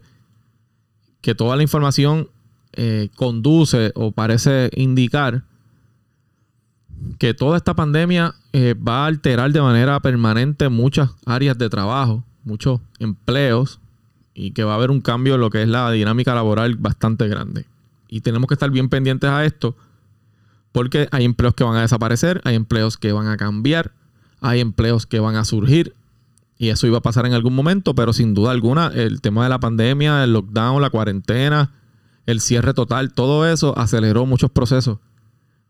que 1.19 1.35
toda 1.35 1.57
la 1.57 1.63
información 1.63 2.29
eh, 2.71 3.09
conduce 3.17 3.91
o 3.95 4.13
parece 4.13 4.69
indicar 4.73 5.50
que 7.17 7.33
toda 7.33 7.57
esta 7.57 7.73
pandemia 7.73 8.35
eh, 8.53 8.75
va 8.75 9.03
a 9.03 9.07
alterar 9.07 9.51
de 9.51 9.61
manera 9.61 9.99
permanente 9.99 10.69
muchas 10.69 11.09
áreas 11.25 11.57
de 11.57 11.69
trabajo, 11.69 12.23
muchos 12.43 12.79
empleos, 12.99 13.79
y 14.33 14.51
que 14.51 14.63
va 14.63 14.73
a 14.73 14.75
haber 14.75 14.91
un 14.91 15.01
cambio 15.01 15.35
en 15.35 15.41
lo 15.41 15.49
que 15.49 15.61
es 15.61 15.67
la 15.67 15.91
dinámica 15.91 16.33
laboral 16.33 16.75
bastante 16.75 17.27
grande. 17.27 17.65
Y 18.07 18.21
tenemos 18.21 18.47
que 18.47 18.55
estar 18.55 18.69
bien 18.69 18.89
pendientes 18.89 19.29
a 19.29 19.45
esto, 19.45 19.75
porque 20.71 21.07
hay 21.11 21.25
empleos 21.25 21.53
que 21.53 21.63
van 21.63 21.75
a 21.75 21.81
desaparecer, 21.81 22.41
hay 22.43 22.55
empleos 22.55 22.97
que 22.97 23.11
van 23.11 23.27
a 23.27 23.37
cambiar, 23.37 23.91
hay 24.39 24.59
empleos 24.59 25.05
que 25.05 25.19
van 25.19 25.35
a 25.35 25.45
surgir, 25.45 25.95
y 26.57 26.69
eso 26.69 26.87
iba 26.87 26.99
a 26.99 27.01
pasar 27.01 27.25
en 27.25 27.33
algún 27.33 27.55
momento, 27.55 27.95
pero 27.95 28.13
sin 28.13 28.33
duda 28.33 28.51
alguna 28.51 28.87
el 28.93 29.21
tema 29.21 29.43
de 29.43 29.49
la 29.49 29.59
pandemia, 29.59 30.23
el 30.23 30.33
lockdown, 30.33 30.81
la 30.81 30.91
cuarentena, 30.91 31.71
el 32.27 32.39
cierre 32.39 32.73
total, 32.73 33.13
todo 33.13 33.47
eso 33.47 33.77
aceleró 33.77 34.25
muchos 34.27 34.51
procesos 34.51 34.99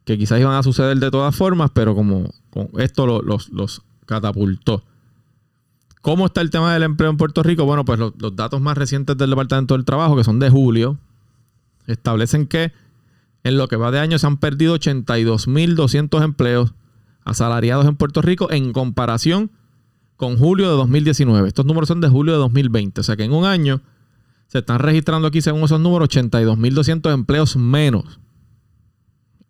que 0.05 0.17
quizás 0.17 0.39
iban 0.39 0.55
a 0.55 0.63
suceder 0.63 0.97
de 0.97 1.11
todas 1.11 1.35
formas, 1.35 1.71
pero 1.73 1.95
como, 1.95 2.33
esto 2.77 3.21
los, 3.21 3.81
catapultó. 4.05 4.83
¿Cómo 6.01 6.25
está 6.25 6.41
el 6.41 6.49
tema 6.49 6.73
del 6.73 6.83
empleo 6.83 7.11
en 7.11 7.17
Puerto 7.17 7.43
Rico? 7.43 7.65
Bueno, 7.65 7.85
pues 7.85 7.99
los, 7.99 8.35
datos 8.35 8.59
más 8.59 8.77
recientes 8.77 9.15
del 9.17 9.29
Departamento 9.29 9.75
del 9.75 9.85
Trabajo, 9.85 10.15
que 10.15 10.23
son 10.23 10.39
de 10.39 10.49
julio, 10.49 10.97
establecen 11.85 12.47
que 12.47 12.71
en 13.43 13.57
lo 13.57 13.67
que 13.67 13.75
va 13.75 13.91
de 13.91 13.99
año 13.99 14.17
se 14.17 14.27
han 14.27 14.37
perdido 14.37 14.75
82.200 14.75 16.23
empleos 16.23 16.73
asalariados 17.23 17.85
en 17.85 17.95
Puerto 17.95 18.21
Rico 18.21 18.51
en 18.51 18.73
comparación 18.73 19.51
con 20.17 20.37
julio 20.37 20.69
de 20.69 20.75
2019. 20.75 21.47
Estos 21.47 21.65
números 21.65 21.87
son 21.87 22.01
de 22.01 22.09
julio 22.09 22.33
de 22.33 22.39
2020. 22.39 23.01
O 23.01 23.03
sea 23.03 23.15
que 23.15 23.23
en 23.23 23.33
un 23.33 23.45
año 23.45 23.81
se 24.47 24.59
están 24.59 24.79
registrando 24.79 25.27
aquí, 25.27 25.41
según 25.41 25.63
esos 25.63 25.79
números, 25.79 26.09
82.200 26.09 27.13
empleos 27.13 27.55
menos 27.55 28.19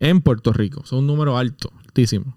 en 0.02 0.20
Puerto 0.22 0.52
Rico. 0.52 0.82
Es 0.84 0.92
un 0.92 1.08
número 1.08 1.38
alto, 1.38 1.72
altísimo. 1.86 2.36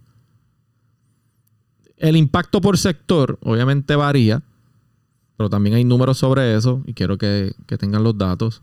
El 1.97 2.17
impacto 2.17 2.61
por 2.61 2.77
sector 2.77 3.39
obviamente 3.43 3.97
varía, 3.97 4.43
pero 5.37 5.49
también 5.49 5.75
hay 5.75 5.85
números 5.85 6.19
sobre 6.19 6.55
eso 6.55 6.83
y 6.87 6.93
quiero 6.93 7.17
que, 7.19 7.55
tengan 7.79 8.05
los 8.05 8.17
datos. 8.17 8.63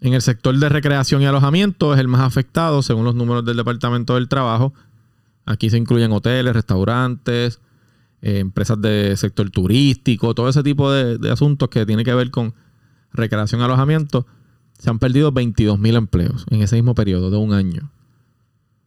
En 0.00 0.14
el 0.14 0.22
sector 0.22 0.58
de 0.58 0.68
recreación 0.68 1.22
y 1.22 1.26
alojamiento 1.26 1.92
es 1.92 2.00
el 2.00 2.08
más 2.08 2.22
afectado 2.22 2.82
según 2.82 3.04
los 3.04 3.14
números 3.14 3.44
del 3.44 3.58
Departamento 3.58 4.14
del 4.14 4.28
Trabajo. 4.28 4.72
Aquí 5.44 5.68
se 5.68 5.76
incluyen 5.76 6.10
hoteles, 6.10 6.54
restaurantes, 6.54 7.60
eh, 8.22 8.38
empresas 8.38 8.80
de 8.80 9.14
sector 9.18 9.50
turístico, 9.50 10.34
todo 10.34 10.48
ese 10.48 10.62
tipo 10.62 10.90
de, 10.90 11.18
de 11.18 11.30
asuntos 11.30 11.68
que 11.68 11.84
tienen 11.84 12.04
que 12.04 12.14
ver 12.14 12.30
con 12.30 12.54
recreación 13.12 13.60
y 13.60 13.64
alojamiento 13.64 14.26
se 14.82 14.90
han 14.90 14.98
perdido 14.98 15.30
22.000 15.30 15.96
empleos 15.96 16.44
en 16.50 16.60
ese 16.60 16.74
mismo 16.74 16.96
periodo 16.96 17.30
de 17.30 17.36
un 17.36 17.52
año. 17.52 17.92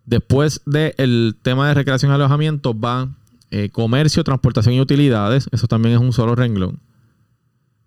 Después 0.06 0.62
del 0.66 1.38
tema 1.42 1.70
de 1.70 1.74
recreación 1.74 2.12
y 2.12 2.16
alojamiento 2.16 2.74
van 2.74 3.16
eh, 3.50 3.70
comercio, 3.70 4.26
transportación 4.26 4.76
y 4.76 4.82
utilidades. 4.82 5.48
Eso 5.54 5.68
también 5.68 5.96
es 5.96 6.02
un 6.02 6.12
solo 6.12 6.36
renglón. 6.36 6.82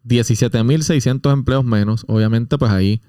17.600 0.06 1.30
empleos 1.34 1.66
menos. 1.66 2.06
Obviamente, 2.08 2.56
pues 2.56 2.72
ahí 2.72 3.02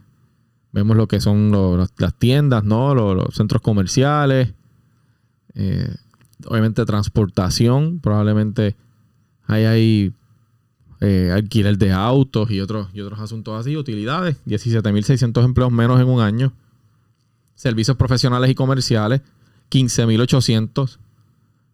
vemos 0.73 0.97
lo 0.97 1.07
que 1.07 1.21
son 1.21 1.77
las 1.97 2.13
tiendas, 2.19 2.65
¿no? 2.65 2.93
Los, 2.93 3.35
centros 3.35 3.61
comerciales. 3.61 4.53
Eh, 5.53 5.95
obviamente, 6.45 6.83
transportación. 6.83 8.01
Probablemente 8.01 8.75
ahí 9.45 9.63
hay 9.63 10.13
eh, 11.01 11.31
alquiler 11.33 11.77
de 11.77 11.91
autos 11.91 12.51
y 12.51 12.59
otros, 12.59 12.89
y 12.93 13.01
otros 13.01 13.19
asuntos 13.19 13.59
así, 13.59 13.77
utilidades, 13.77 14.37
17.600 14.45 15.43
empleos 15.43 15.71
menos 15.71 15.99
en 15.99 16.07
un 16.07 16.21
año, 16.21 16.53
servicios 17.55 17.97
profesionales 17.97 18.49
y 18.49 18.55
comerciales, 18.55 19.21
15.800. 19.69 20.99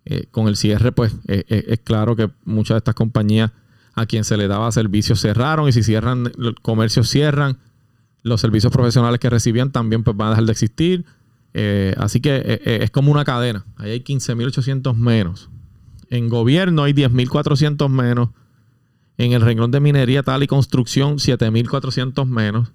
Eh, 0.08 0.28
con 0.30 0.48
el 0.48 0.56
cierre, 0.56 0.92
pues 0.92 1.14
eh, 1.28 1.46
eh, 1.50 1.66
es 1.68 1.80
claro 1.80 2.16
que 2.16 2.30
muchas 2.44 2.76
de 2.76 2.78
estas 2.78 2.94
compañías 2.94 3.52
a 3.96 4.06
quien 4.06 4.24
se 4.24 4.38
le 4.38 4.48
daba 4.48 4.72
servicios 4.72 5.20
cerraron 5.20 5.68
y 5.68 5.72
si 5.72 5.82
cierran, 5.82 6.32
los 6.38 6.54
comercios 6.62 7.10
cierran, 7.10 7.58
los 8.22 8.40
servicios 8.40 8.72
profesionales 8.72 9.20
que 9.20 9.32
recibían 9.32 9.72
también 9.72 10.04
pues, 10.04 10.16
van 10.16 10.28
a 10.28 10.30
dejar 10.32 10.46
de 10.46 10.52
existir. 10.52 11.06
así 11.98 12.20
que 12.20 12.62
es 12.64 12.92
como 12.92 13.12
una 13.12 13.26
cadena. 13.26 13.66
Ahí 13.78 13.92
hay 13.92 14.00
15.800 14.02 14.96
menos. 14.96 15.50
En 16.12 16.30
gobierno 16.30 16.84
hay 16.84 16.94
10.400 16.94 17.90
menos. 17.90 18.30
En 19.18 19.32
el 19.32 19.42
renglón 19.42 19.72
de 19.72 19.80
minería, 19.80 20.24
tal 20.24 20.44
y 20.44 20.48
construcción, 20.48 21.18
7.400 21.18 22.26
menos. 22.26 22.72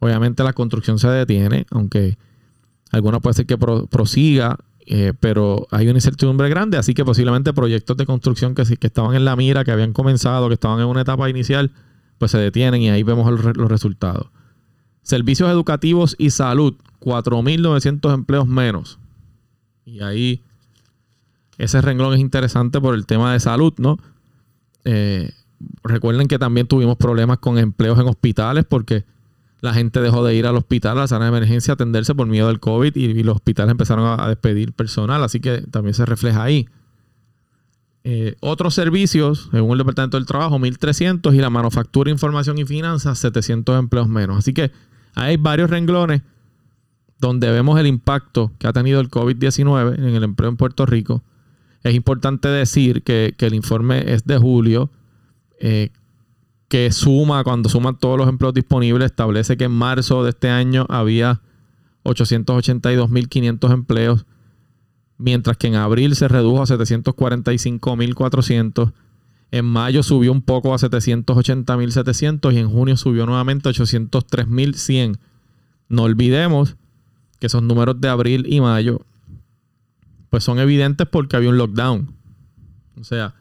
Obviamente 0.00 0.42
la 0.42 0.52
construcción 0.52 0.98
se 0.98 1.08
detiene, 1.08 1.66
aunque 1.70 2.18
alguna 2.90 3.20
puede 3.20 3.34
ser 3.34 3.46
que 3.46 3.56
prosiga 3.56 4.58
eh, 4.86 5.12
pero 5.18 5.68
hay 5.70 5.88
una 5.88 5.98
incertidumbre 5.98 6.48
grande, 6.48 6.76
así 6.76 6.92
que 6.92 7.04
posiblemente 7.04 7.52
proyectos 7.52 7.96
de 7.96 8.04
construcción 8.04 8.54
que, 8.54 8.64
que 8.76 8.86
estaban 8.88 9.14
en 9.14 9.24
la 9.24 9.36
mira, 9.36 9.64
que 9.64 9.70
habían 9.70 9.92
comenzado, 9.92 10.48
que 10.48 10.54
estaban 10.54 10.80
en 10.80 10.86
una 10.86 11.02
etapa 11.02 11.30
inicial, 11.30 11.70
pues 12.18 12.32
se 12.32 12.38
detienen 12.38 12.82
y 12.82 12.90
ahí 12.90 13.02
vemos 13.02 13.30
los 13.30 13.70
resultados. 13.70 14.26
Servicios 15.02 15.50
educativos 15.50 16.16
y 16.18 16.30
salud, 16.30 16.74
4.900 17.00 18.12
empleos 18.12 18.46
menos. 18.46 18.98
Y 19.84 20.00
ahí 20.00 20.42
ese 21.58 21.80
renglón 21.80 22.14
es 22.14 22.20
interesante 22.20 22.80
por 22.80 22.94
el 22.94 23.06
tema 23.06 23.32
de 23.32 23.40
salud, 23.40 23.74
¿no? 23.78 23.98
Eh, 24.84 25.30
recuerden 25.84 26.28
que 26.28 26.38
también 26.38 26.66
tuvimos 26.66 26.96
problemas 26.96 27.38
con 27.38 27.58
empleos 27.58 27.98
en 27.98 28.06
hospitales 28.06 28.64
porque 28.68 29.04
la 29.60 29.72
gente 29.72 30.00
dejó 30.00 30.24
de 30.24 30.34
ir 30.34 30.46
al 30.46 30.56
hospital, 30.56 30.98
a 30.98 31.02
la 31.02 31.08
sala 31.08 31.26
de 31.26 31.36
emergencia, 31.36 31.72
a 31.72 31.74
atenderse 31.74 32.14
por 32.14 32.26
miedo 32.26 32.48
del 32.48 32.58
COVID 32.58 32.96
y, 32.96 33.22
los 33.22 33.36
hospitales 33.36 33.70
empezaron 33.70 34.20
a, 34.20 34.28
despedir 34.28 34.72
personal, 34.72 35.22
así 35.22 35.38
que 35.38 35.62
también 35.70 35.94
se 35.94 36.04
refleja 36.04 36.42
ahí. 36.42 36.68
Eh, 38.02 38.34
otros 38.40 38.74
servicios, 38.74 39.48
según 39.52 39.72
el 39.72 39.78
Departamento 39.78 40.16
del 40.16 40.26
Trabajo, 40.26 40.58
1.300 40.58 41.32
y 41.32 41.38
la 41.38 41.50
manufactura, 41.50 42.10
información 42.10 42.58
y 42.58 42.64
finanzas, 42.64 43.20
700 43.20 43.78
empleos 43.78 44.08
menos. 44.08 44.36
Así 44.36 44.52
que 44.52 44.72
hay 45.14 45.36
varios 45.36 45.70
renglones 45.70 46.22
donde 47.20 47.48
vemos 47.52 47.78
el 47.78 47.86
impacto 47.86 48.50
que 48.58 48.66
ha 48.66 48.72
tenido 48.72 49.00
el 49.00 49.08
COVID-19 49.08 49.96
en 49.96 50.04
el 50.16 50.24
empleo 50.24 50.50
en 50.50 50.56
Puerto 50.56 50.86
Rico. 50.86 51.22
Es 51.82 51.94
importante 51.94 52.48
decir 52.48 53.02
que, 53.02 53.34
el 53.38 53.54
informe 53.54 54.12
es 54.12 54.24
de 54.24 54.36
julio. 54.38 54.90
Eh, 55.60 55.90
que 56.68 56.90
suma, 56.90 57.44
cuando 57.44 57.68
suman 57.68 57.98
todos 57.98 58.16
los 58.16 58.26
empleos 58.28 58.54
disponibles, 58.54 59.04
establece 59.06 59.58
que 59.58 59.64
en 59.64 59.72
marzo 59.72 60.24
de 60.24 60.30
este 60.30 60.48
año 60.48 60.86
había 60.88 61.42
882.500 62.04 63.72
empleos, 63.72 64.24
mientras 65.18 65.58
que 65.58 65.66
en 65.66 65.74
abril 65.74 66.16
se 66.16 66.28
redujo 66.28 66.62
a 66.62 66.66
745.400. 66.66 68.94
En 69.50 69.66
mayo 69.66 70.02
subió 70.02 70.32
un 70.32 70.40
poco 70.40 70.72
a 70.72 70.78
780.700 70.78 72.54
y 72.54 72.58
en 72.58 72.70
junio 72.70 72.96
subió 72.96 73.26
nuevamente 73.26 73.68
a 73.68 73.72
803.100. 73.72 75.18
No 75.90 76.04
olvidemos 76.04 76.76
que 77.38 77.48
esos 77.48 77.62
números 77.62 78.00
de 78.00 78.08
abril 78.08 78.46
y 78.48 78.62
mayo 78.62 79.04
pues 80.32 80.44
son 80.44 80.58
evidentes 80.58 81.06
porque 81.06 81.36
había 81.36 81.50
un 81.50 81.58
lockdown. 81.58 82.10
O 82.98 83.04
sea, 83.04 83.34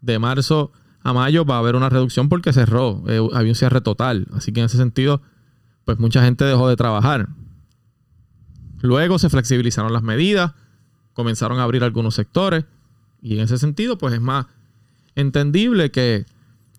de 0.00 0.20
marzo 0.20 0.70
a 1.02 1.12
mayo 1.12 1.44
va 1.44 1.56
a 1.56 1.58
haber 1.58 1.74
una 1.74 1.88
reducción 1.88 2.28
porque 2.28 2.52
cerró, 2.52 3.02
eh, 3.08 3.18
había 3.34 3.50
un 3.50 3.56
cierre 3.56 3.80
total. 3.80 4.28
Así 4.32 4.52
que 4.52 4.60
en 4.60 4.66
ese 4.66 4.76
sentido, 4.76 5.22
pues 5.84 5.98
mucha 5.98 6.22
gente 6.22 6.44
dejó 6.44 6.68
de 6.68 6.76
trabajar. 6.76 7.28
Luego 8.80 9.18
se 9.18 9.28
flexibilizaron 9.28 9.92
las 9.92 10.04
medidas, 10.04 10.52
comenzaron 11.14 11.58
a 11.58 11.64
abrir 11.64 11.82
algunos 11.82 12.14
sectores 12.14 12.64
y 13.20 13.34
en 13.34 13.40
ese 13.40 13.58
sentido, 13.58 13.98
pues 13.98 14.14
es 14.14 14.20
más 14.20 14.46
entendible 15.16 15.90
que, 15.90 16.26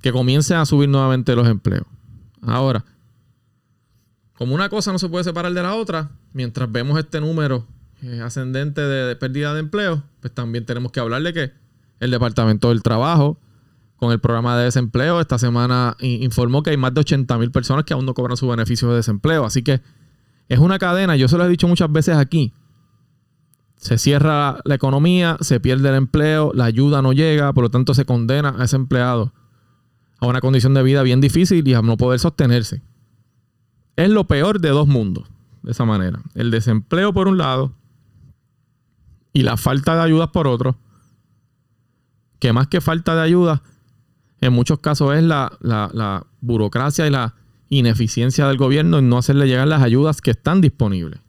que 0.02 0.14
comiencen 0.14 0.56
a 0.56 0.66
subir 0.66 0.88
nuevamente 0.88 1.36
los 1.36 1.46
empleos. 1.46 1.86
Ahora, 2.42 2.86
como 4.36 4.56
una 4.56 4.70
cosa 4.70 4.94
no 4.94 4.98
se 4.98 5.10
puede 5.10 5.26
separar 5.26 5.52
de 5.52 5.62
la 5.62 5.76
otra, 5.76 6.10
mientras 6.32 6.72
vemos 6.72 6.98
este 6.98 7.20
número 7.20 7.68
eh, 8.04 8.22
ascendente 8.22 8.82
de, 8.82 9.06
de 9.06 9.16
pérdida 9.16 9.54
de 9.54 9.60
empleo, 9.60 10.04
pues 10.22 10.34
también 10.34 10.66
tenemos 10.66 10.92
que 10.92 11.00
hablar 11.00 11.22
de 11.22 11.34
que 11.34 11.52
el 12.00 12.12
Departamento 12.12 12.70
del 12.70 12.82
Trabajo 12.82 13.38
con 14.00 14.12
el 14.12 14.20
programa 14.20 14.58
de 14.58 14.66
desempleo. 14.66 15.20
Esta 15.20 15.38
semana 15.38 15.96
informó 16.00 16.64
que 16.64 16.72
hay 16.72 16.78
más 16.78 16.94
de 16.94 17.02
80 17.02 17.38
mil 17.38 17.52
personas 17.52 17.84
que 17.84 17.94
aún 17.94 18.06
no 18.06 18.14
cobran 18.14 18.38
su 18.38 18.48
beneficio 18.48 18.90
de 18.90 18.96
desempleo. 18.96 19.46
Así 19.46 19.62
que 19.62 19.82
es 20.48 20.60
una 20.60 20.80
cadena, 20.80 21.16
yo 21.16 21.28
se 21.28 21.38
lo 21.38 21.46
he 21.46 21.50
dicho 21.50 21.68
muchas 21.68 21.92
veces 21.92 22.16
aquí. 22.16 22.54
Se 23.76 23.98
cierra 23.98 24.60
la 24.66 24.76
economía, 24.76 25.38
se 25.42 25.60
pierde 25.60 25.90
el 25.90 25.96
empleo, 25.96 26.52
la 26.54 26.66
ayuda 26.66 27.02
no 27.02 27.14
llega, 27.14 27.54
por 27.54 27.66
lo 27.66 27.70
tanto 27.70 27.94
se 27.94 28.06
condena 28.06 28.56
a 28.58 28.66
ese 28.66 28.76
empleado 28.76 29.34
a 30.20 30.28
una 30.28 30.42
condición 30.42 30.74
de 30.74 30.84
vida 30.84 31.02
bien 31.04 31.22
difícil 31.22 31.66
y 31.66 31.74
a 31.74 31.82
no 31.82 31.96
poder 31.96 32.20
sostenerse. 32.20 32.82
Es 33.96 34.10
lo 34.10 34.26
peor 34.28 34.60
de 34.60 34.70
dos 34.70 34.88
mundos, 34.88 35.30
de 35.62 35.72
esa 35.72 35.86
manera. 35.86 36.20
El 36.36 36.52
desempleo 36.52 37.14
por 37.14 37.28
un 37.28 37.38
lado 37.38 37.74
y 39.34 39.44
la 39.44 39.58
falta 39.58 39.96
de 39.96 40.02
ayudas 40.02 40.30
por 40.30 40.48
otro. 40.48 40.78
Que 42.40 42.54
más 42.54 42.68
que 42.68 42.82
falta 42.82 43.16
de 43.16 43.22
ayuda, 43.22 43.62
en 44.42 44.54
muchos 44.54 44.80
casos 44.80 45.16
es 45.16 45.24
la, 45.24 46.26
burocracia 46.42 47.06
y 47.06 47.10
la 47.10 47.36
ineficiencia 47.70 48.48
del 48.48 48.58
gobierno 48.58 49.00
en 49.00 49.10
no 49.10 49.18
hacerle 49.18 49.48
llegar 49.48 49.68
las 49.68 49.82
ayudas 49.82 50.22
que 50.22 50.32
están 50.32 50.62
disponibles. 50.62 51.20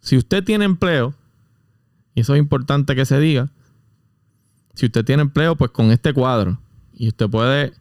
Si 0.00 0.16
usted 0.16 0.42
tiene 0.42 0.64
empleo, 0.64 1.14
y 2.14 2.22
eso 2.22 2.34
es 2.34 2.40
importante 2.40 2.96
que 2.96 3.04
se 3.04 3.20
diga, 3.20 3.50
si 4.74 4.86
usted 4.86 5.04
tiene 5.04 5.22
empleo, 5.22 5.56
pues 5.56 5.70
con 5.70 5.90
este 5.90 6.12
cuadro, 6.12 6.58
y 6.92 7.08
usted 7.08 7.28
puede 7.28 7.72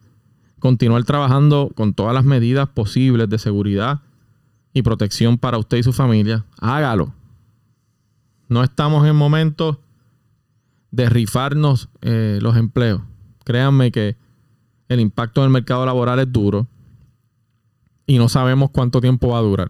continuar 0.60 1.03
trabajando 1.05 1.71
con 1.73 1.93
todas 1.93 2.13
las 2.13 2.23
medidas 2.23 2.69
posibles 2.69 3.29
de 3.29 3.39
seguridad 3.39 4.01
y 4.73 4.84
protección 4.84 5.38
para 5.38 5.57
usted 5.57 5.77
y 5.77 5.84
su 5.84 5.93
familia, 5.93 6.45
hágalo. 6.60 7.13
No 8.51 8.63
estamos 8.63 9.07
en 9.07 9.15
momentos 9.15 9.79
de 10.91 11.09
rifarnos 11.09 11.89
eh, 12.01 12.37
los 12.41 12.55
empleos 12.55 13.01
créanme 13.43 13.91
que 13.91 14.17
el 14.87 14.99
impacto 14.99 15.41
en 15.41 15.45
el 15.45 15.51
mercado 15.51 15.85
laboral 15.85 16.19
es 16.19 16.31
duro 16.31 16.67
y 18.05 18.17
no 18.17 18.29
sabemos 18.29 18.71
cuánto 18.71 19.01
tiempo 19.01 19.29
va 19.29 19.39
a 19.39 19.41
durar. 19.41 19.69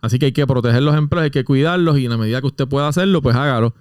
Así 0.00 0.18
que 0.18 0.26
hay 0.26 0.32
que 0.32 0.46
proteger 0.46 0.82
los 0.82 0.96
empleos, 0.96 1.24
hay 1.24 1.30
que 1.30 1.44
cuidarlos 1.44 1.98
y 1.98 2.04
en 2.04 2.10
la 2.10 2.18
medida 2.18 2.40
que 2.40 2.46
usted 2.46 2.68
pueda 2.68 2.88
hacerlo, 2.88 3.22
pues 3.22 3.34
hágalo. 3.36 3.74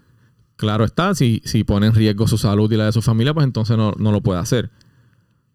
Claro 0.55 0.85
está, 0.85 1.13
si, 1.15 1.41
si 1.43 1.63
pone 1.63 1.87
en 1.87 1.93
riesgo 1.93 2.27
su 2.27 2.37
salud 2.37 2.71
y 2.71 2.77
la 2.77 2.85
de 2.85 2.91
su 2.91 3.01
familia, 3.01 3.33
pues 3.33 3.43
entonces 3.43 3.75
no, 3.75 3.93
lo 3.97 4.21
puede 4.21 4.39
hacer. 4.39 4.71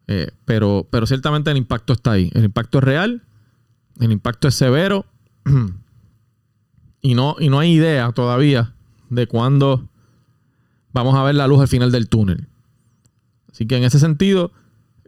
Eh, 0.07 0.31
pero, 0.45 0.87
pero 0.91 1.07
ciertamente 1.07 1.51
el 1.51 1.57
impacto 1.57 1.93
está 1.93 2.13
ahí. 2.13 2.31
El 2.35 2.45
impacto 2.45 2.79
es 2.79 2.85
real, 2.85 3.23
el 4.01 4.13
impacto 4.13 4.49
es 4.49 4.55
severo 4.55 5.07
y 7.01 7.15
no, 7.15 7.37
y 7.39 7.49
no 7.49 7.59
hay 7.59 7.73
idea 7.73 8.13
todavía 8.13 8.75
de 9.11 9.27
cuándo 9.27 9.89
vamos 10.93 11.15
a 11.15 11.23
ver 11.23 11.35
la 11.35 11.47
luz 11.47 11.61
al 11.61 11.69
final 11.69 11.93
del 11.93 12.09
túnel. 12.09 12.49
Así 13.51 13.67
que 13.67 13.77
en 13.77 13.85
ese 13.85 13.99
sentido, 13.99 14.53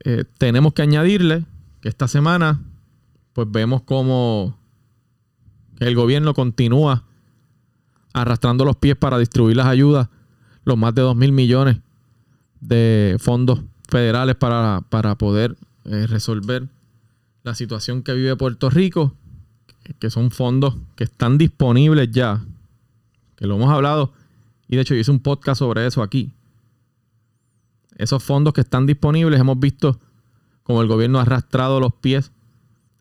eh, 0.05 0.25
tenemos 0.39 0.73
que 0.73 0.83
añadirle 0.83 1.45
que 1.81 1.89
esta 1.89 2.09
semana, 2.09 2.61
pues 3.33 3.49
vemos 3.51 3.83
cómo 3.83 4.59
el 5.79 5.95
gobierno 5.95 6.35
continúa 6.35 7.05
arrastrando 8.13 8.65
los 8.65 8.77
pies 8.77 8.97
para 8.97 9.19
distribuir 9.19 9.57
las 9.57 9.67
ayudas, 9.67 10.09
los 10.65 10.77
más 10.77 10.95
de 10.95 11.03
2 11.03 11.17
mil 11.17 11.33
millones 11.33 11.79
de 12.61 13.17
fondos 13.19 13.61
federales 13.89 14.37
para, 14.37 14.83
para 14.89 15.17
poder 15.17 15.57
eh, 15.85 16.07
resolver 16.07 16.69
la 17.43 17.55
situación 17.55 18.03
que 18.03 18.13
vive 18.13 18.37
Puerto 18.37 18.69
Rico, 18.69 19.15
que 19.99 20.11
son 20.11 20.31
fondos 20.31 20.77
que 20.97 21.05
están 21.05 21.39
disponibles 21.39 22.11
ya, 22.11 22.45
que 23.37 23.47
lo 23.47 23.57
hemos 23.57 23.71
hablado, 23.71 24.13
y 24.69 24.77
de 24.77 24.83
hecho 24.83 24.95
yo 24.95 25.01
hice 25.01 25.11
un 25.11 25.21
podcast 25.21 25.59
sobre 25.59 25.87
eso 25.87 26.03
aquí 26.03 26.33
esos 28.01 28.25
fondos 28.25 28.55
que 28.55 28.63
están 28.63 28.87
disponibles, 28.87 29.39
hemos 29.39 29.61
visto 29.61 29.99
como 30.63 30.81
el 30.81 30.89
gobierno 30.89 31.19
ha 31.19 31.23
arrastrado 31.23 31.81
los 31.81 31.93
pies 31.95 32.33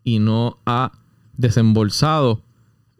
y 0.03 0.19
no 0.19 0.57
ha 0.65 0.91
desembolsado 1.37 2.41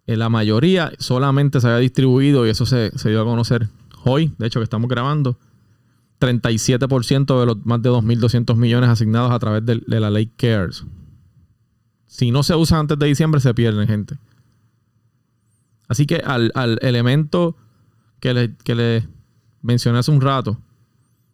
en 0.08 0.19
la 0.19 0.30
mayoría, 0.30 0.91
solamente 0.97 1.60
se 1.60 1.67
había 1.67 1.80
distribuido 1.80 2.47
y 2.47 2.49
eso 2.49 2.65
se, 2.65 2.91
dio 3.04 3.21
a 3.21 3.25
conocer 3.25 3.67
hoy, 4.06 4.34
de 4.38 4.47
hecho 4.47 4.62
que 4.62 4.63
estamos 4.63 4.89
grabando, 4.89 5.38
37% 6.21 7.39
de 7.39 7.45
los 7.45 7.65
más 7.65 7.82
de 7.82 7.89
2.200 7.89 8.56
millones 8.56 8.89
asignados 8.89 9.32
a 9.32 9.39
través 9.39 9.65
de, 9.65 9.82
la 9.88 10.10
ley 10.10 10.28
CARES. 10.28 10.86
Si 12.09 12.31
no 12.31 12.41
se 12.41 12.55
usa 12.55 12.79
antes 12.79 12.97
de 12.97 13.05
diciembre, 13.05 13.39
se 13.39 13.53
pierden, 13.53 13.87
gente. 13.87 14.17
Así 15.87 16.07
que 16.07 16.17
al, 16.17 16.51
elemento 16.81 17.55
que 18.19 18.33
le, 18.33 18.55
que 18.63 18.73
le 18.73 19.07
mencioné 19.61 19.99
hace 19.99 20.09
un 20.09 20.19
rato, 20.19 20.57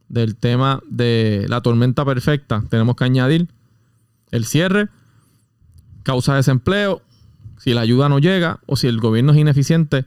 del 0.09 0.35
tema 0.35 0.81
de 0.87 1.45
la 1.49 1.61
tormenta 1.61 2.05
perfecta, 2.05 2.63
tenemos 2.69 2.95
que 2.95 3.05
añadir 3.05 3.47
el 4.31 4.45
cierre, 4.45 4.89
causa 6.03 6.35
desempleo, 6.35 7.01
si 7.57 7.73
la 7.73 7.81
ayuda 7.81 8.09
no 8.09 8.19
llega 8.19 8.59
o 8.65 8.75
si 8.75 8.87
el 8.87 8.99
gobierno 8.99 9.31
es 9.31 9.39
ineficiente, 9.39 10.05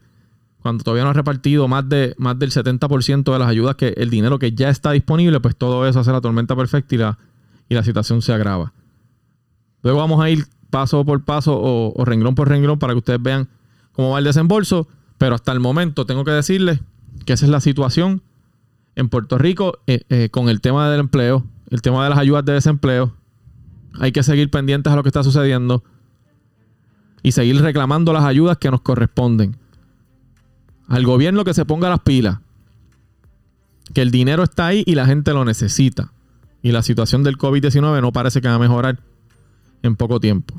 cuando 0.61 0.85
todavía 0.85 1.05
no 1.05 1.11
ha 1.11 1.15
repartido 1.15 1.67
más, 1.67 1.89
de, 1.89 2.15
más 2.19 2.39
del 2.39 2.51
70% 2.51 3.33
de 3.33 3.39
las 3.39 3.49
ayudas, 3.49 3.77
que 3.77 3.95
el 3.97 4.11
dinero 4.11 4.39
que 4.39 4.53
ya 4.53 4.69
está 4.69 4.93
disponible, 4.93 5.41
pues 5.41 5.57
todo 5.57 5.89
eso 5.89 6.01
hace 6.01 6.13
la 6.13 6.21
tormenta 6.21 6.55
perfecta 6.55 6.95
y 6.95 6.99
la, 6.99 7.19
y 7.69 7.75
la 7.75 7.83
situación 7.83 8.23
se 8.23 8.33
agrava. 8.33 8.73
Luego 9.83 9.99
vamos 9.99 10.23
a 10.23 10.31
ir 10.31 10.47
paso 10.71 11.05
por 11.05 11.25
paso 11.25 11.59
o, 11.59 12.05
renglón 12.05 12.35
por 12.35 12.49
renglón 12.49 12.79
para 12.79 12.93
que 12.93 12.99
ustedes 12.99 13.23
vean 13.23 13.49
cómo 13.93 14.11
va 14.11 14.19
el 14.19 14.25
desembolso, 14.25 14.89
pero 15.17 15.35
hasta 15.35 15.53
el 15.53 15.61
momento 15.61 16.07
tengo 16.07 16.25
que 16.25 16.31
decirles 16.31 16.81
que 17.25 17.33
esa 17.33 17.47
es 17.47 17.51
la 17.51 17.61
situación 17.61 18.23
en 18.97 19.09
Puerto 19.09 19.39
Rico 19.39 19.79
eh, 19.87 20.03
eh, 20.09 20.29
con 20.31 20.49
el 20.49 20.61
tema 20.61 20.91
del 20.91 21.01
empleo, 21.01 21.45
el 21.71 21.83
tema 21.83 22.05
de 22.05 22.11
las 22.11 22.19
ayudas 22.19 22.45
de 22.45 22.53
desempleo. 22.53 23.15
Hay 24.01 24.13
que 24.13 24.23
seguir 24.23 24.51
pendientes 24.51 24.93
a 24.93 24.97
lo 24.97 25.03
que 25.03 25.09
está 25.09 25.23
sucediendo 25.23 25.83
y 27.23 27.33
seguir 27.33 27.61
reclamando 27.61 28.13
las 28.13 28.25
ayudas 28.25 28.59
que 28.59 28.71
nos 28.71 28.81
corresponden. 28.81 29.57
al 30.87 31.05
gobierno 31.05 31.45
que 31.45 31.53
se 31.53 31.65
ponga 31.65 31.91
las 31.91 32.01
pilas. 32.01 32.39
Que 33.93 34.03
el 34.03 34.11
dinero 34.11 34.43
está 34.43 34.67
ahí 34.67 34.83
y 34.87 34.95
la 34.95 35.07
gente 35.07 35.33
lo 35.33 35.45
necesita. 35.45 36.13
Y 36.63 36.73
la 36.73 36.83
situación 36.83 37.23
del 37.23 37.37
COVID-19 37.37 38.01
no 38.01 38.13
parece 38.13 38.41
que 38.41 38.49
va 38.49 38.55
a 38.55 38.59
mejorar 38.59 39.01
en 39.83 39.97
poco 39.97 40.21
tiempo. 40.21 40.55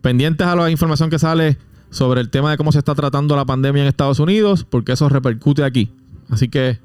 Pendientes 0.00 0.46
a 0.46 0.56
la 0.56 0.70
información 0.70 1.10
que 1.10 1.18
sale 1.18 1.58
sobre 1.90 2.20
el 2.20 2.30
tema 2.30 2.50
de 2.50 2.56
cómo 2.56 2.72
se 2.72 2.78
está 2.78 2.94
tratando 2.94 3.36
la 3.36 3.44
pandemia 3.44 3.82
en 3.82 3.88
Estados 3.88 4.20
Unidos, 4.20 4.64
porque 4.68 4.92
eso 4.92 5.08
repercute 5.08 5.64
aquí. 5.64 5.90
Así 6.30 6.48
que 6.48 6.78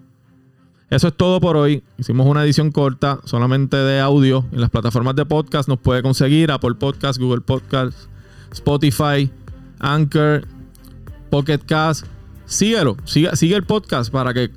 eso 0.90 1.08
es 1.08 1.14
todo 1.16 1.42
por 1.42 1.58
hoy. 1.58 1.84
Hicimos 1.98 2.28
una 2.28 2.44
edición 2.44 2.72
corta, 2.72 3.20
solamente 3.26 3.78
de 3.78 4.00
audio. 4.00 4.46
En 4.52 4.62
las 4.62 4.70
plataformas 4.70 5.16
de 5.16 5.26
podcast 5.26 5.68
nos 5.68 5.80
puede 5.80 6.04
conseguir 6.04 6.52
Apple 6.52 6.76
Podcast, 6.76 7.20
Google 7.20 7.42
Podcast, 7.42 7.98
Spotify, 8.52 9.32
Anchor, 9.80 10.48
Pocket 11.30 11.60
Cast. 11.66 12.06
Síguelo, 12.46 12.98
sigue, 13.06 13.56
el 13.56 13.64
podcast 13.64 14.12
para 14.12 14.34
que 14.34 14.52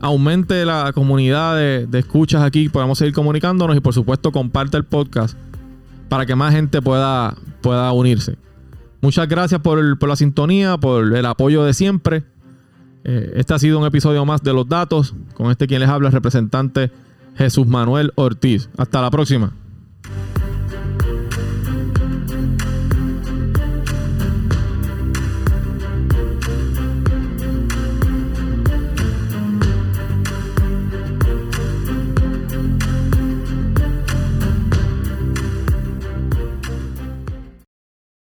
aumente 0.00 0.64
la 0.64 0.92
comunidad 0.94 1.56
de, 1.56 1.98
escuchas 1.98 2.42
aquí, 2.42 2.68
podamos 2.68 2.98
seguir 2.98 3.14
comunicándonos 3.14 3.76
y 3.76 3.80
por 3.80 3.94
supuesto 3.94 4.30
comparte 4.30 4.76
el 4.76 4.84
podcast 4.84 5.36
para 6.12 6.26
que 6.26 6.36
más 6.36 6.52
gente 6.52 6.82
pueda, 6.82 7.34
pueda 7.62 7.90
unirse. 7.92 8.36
Muchas 9.00 9.26
gracias 9.26 9.62
por, 9.62 10.06
la 10.06 10.14
sintonía, 10.14 10.76
por 10.76 11.16
el 11.16 11.24
apoyo 11.24 11.64
de 11.64 11.72
siempre. 11.72 12.22
Eh, 13.02 13.32
este 13.36 13.54
ha 13.54 13.58
sido 13.58 13.78
un 13.78 13.86
episodio 13.86 14.22
más 14.26 14.42
de 14.42 14.52
Los 14.52 14.68
Datos. 14.68 15.14
Con 15.32 15.50
este 15.50 15.66
quien 15.66 15.80
les 15.80 15.88
habla, 15.88 16.08
el 16.08 16.12
representante 16.12 16.90
Jesús 17.34 17.66
Manuel 17.66 18.12
Ortiz. 18.16 18.68
Hasta 18.76 19.00
la 19.00 19.10
próxima. 19.10 19.54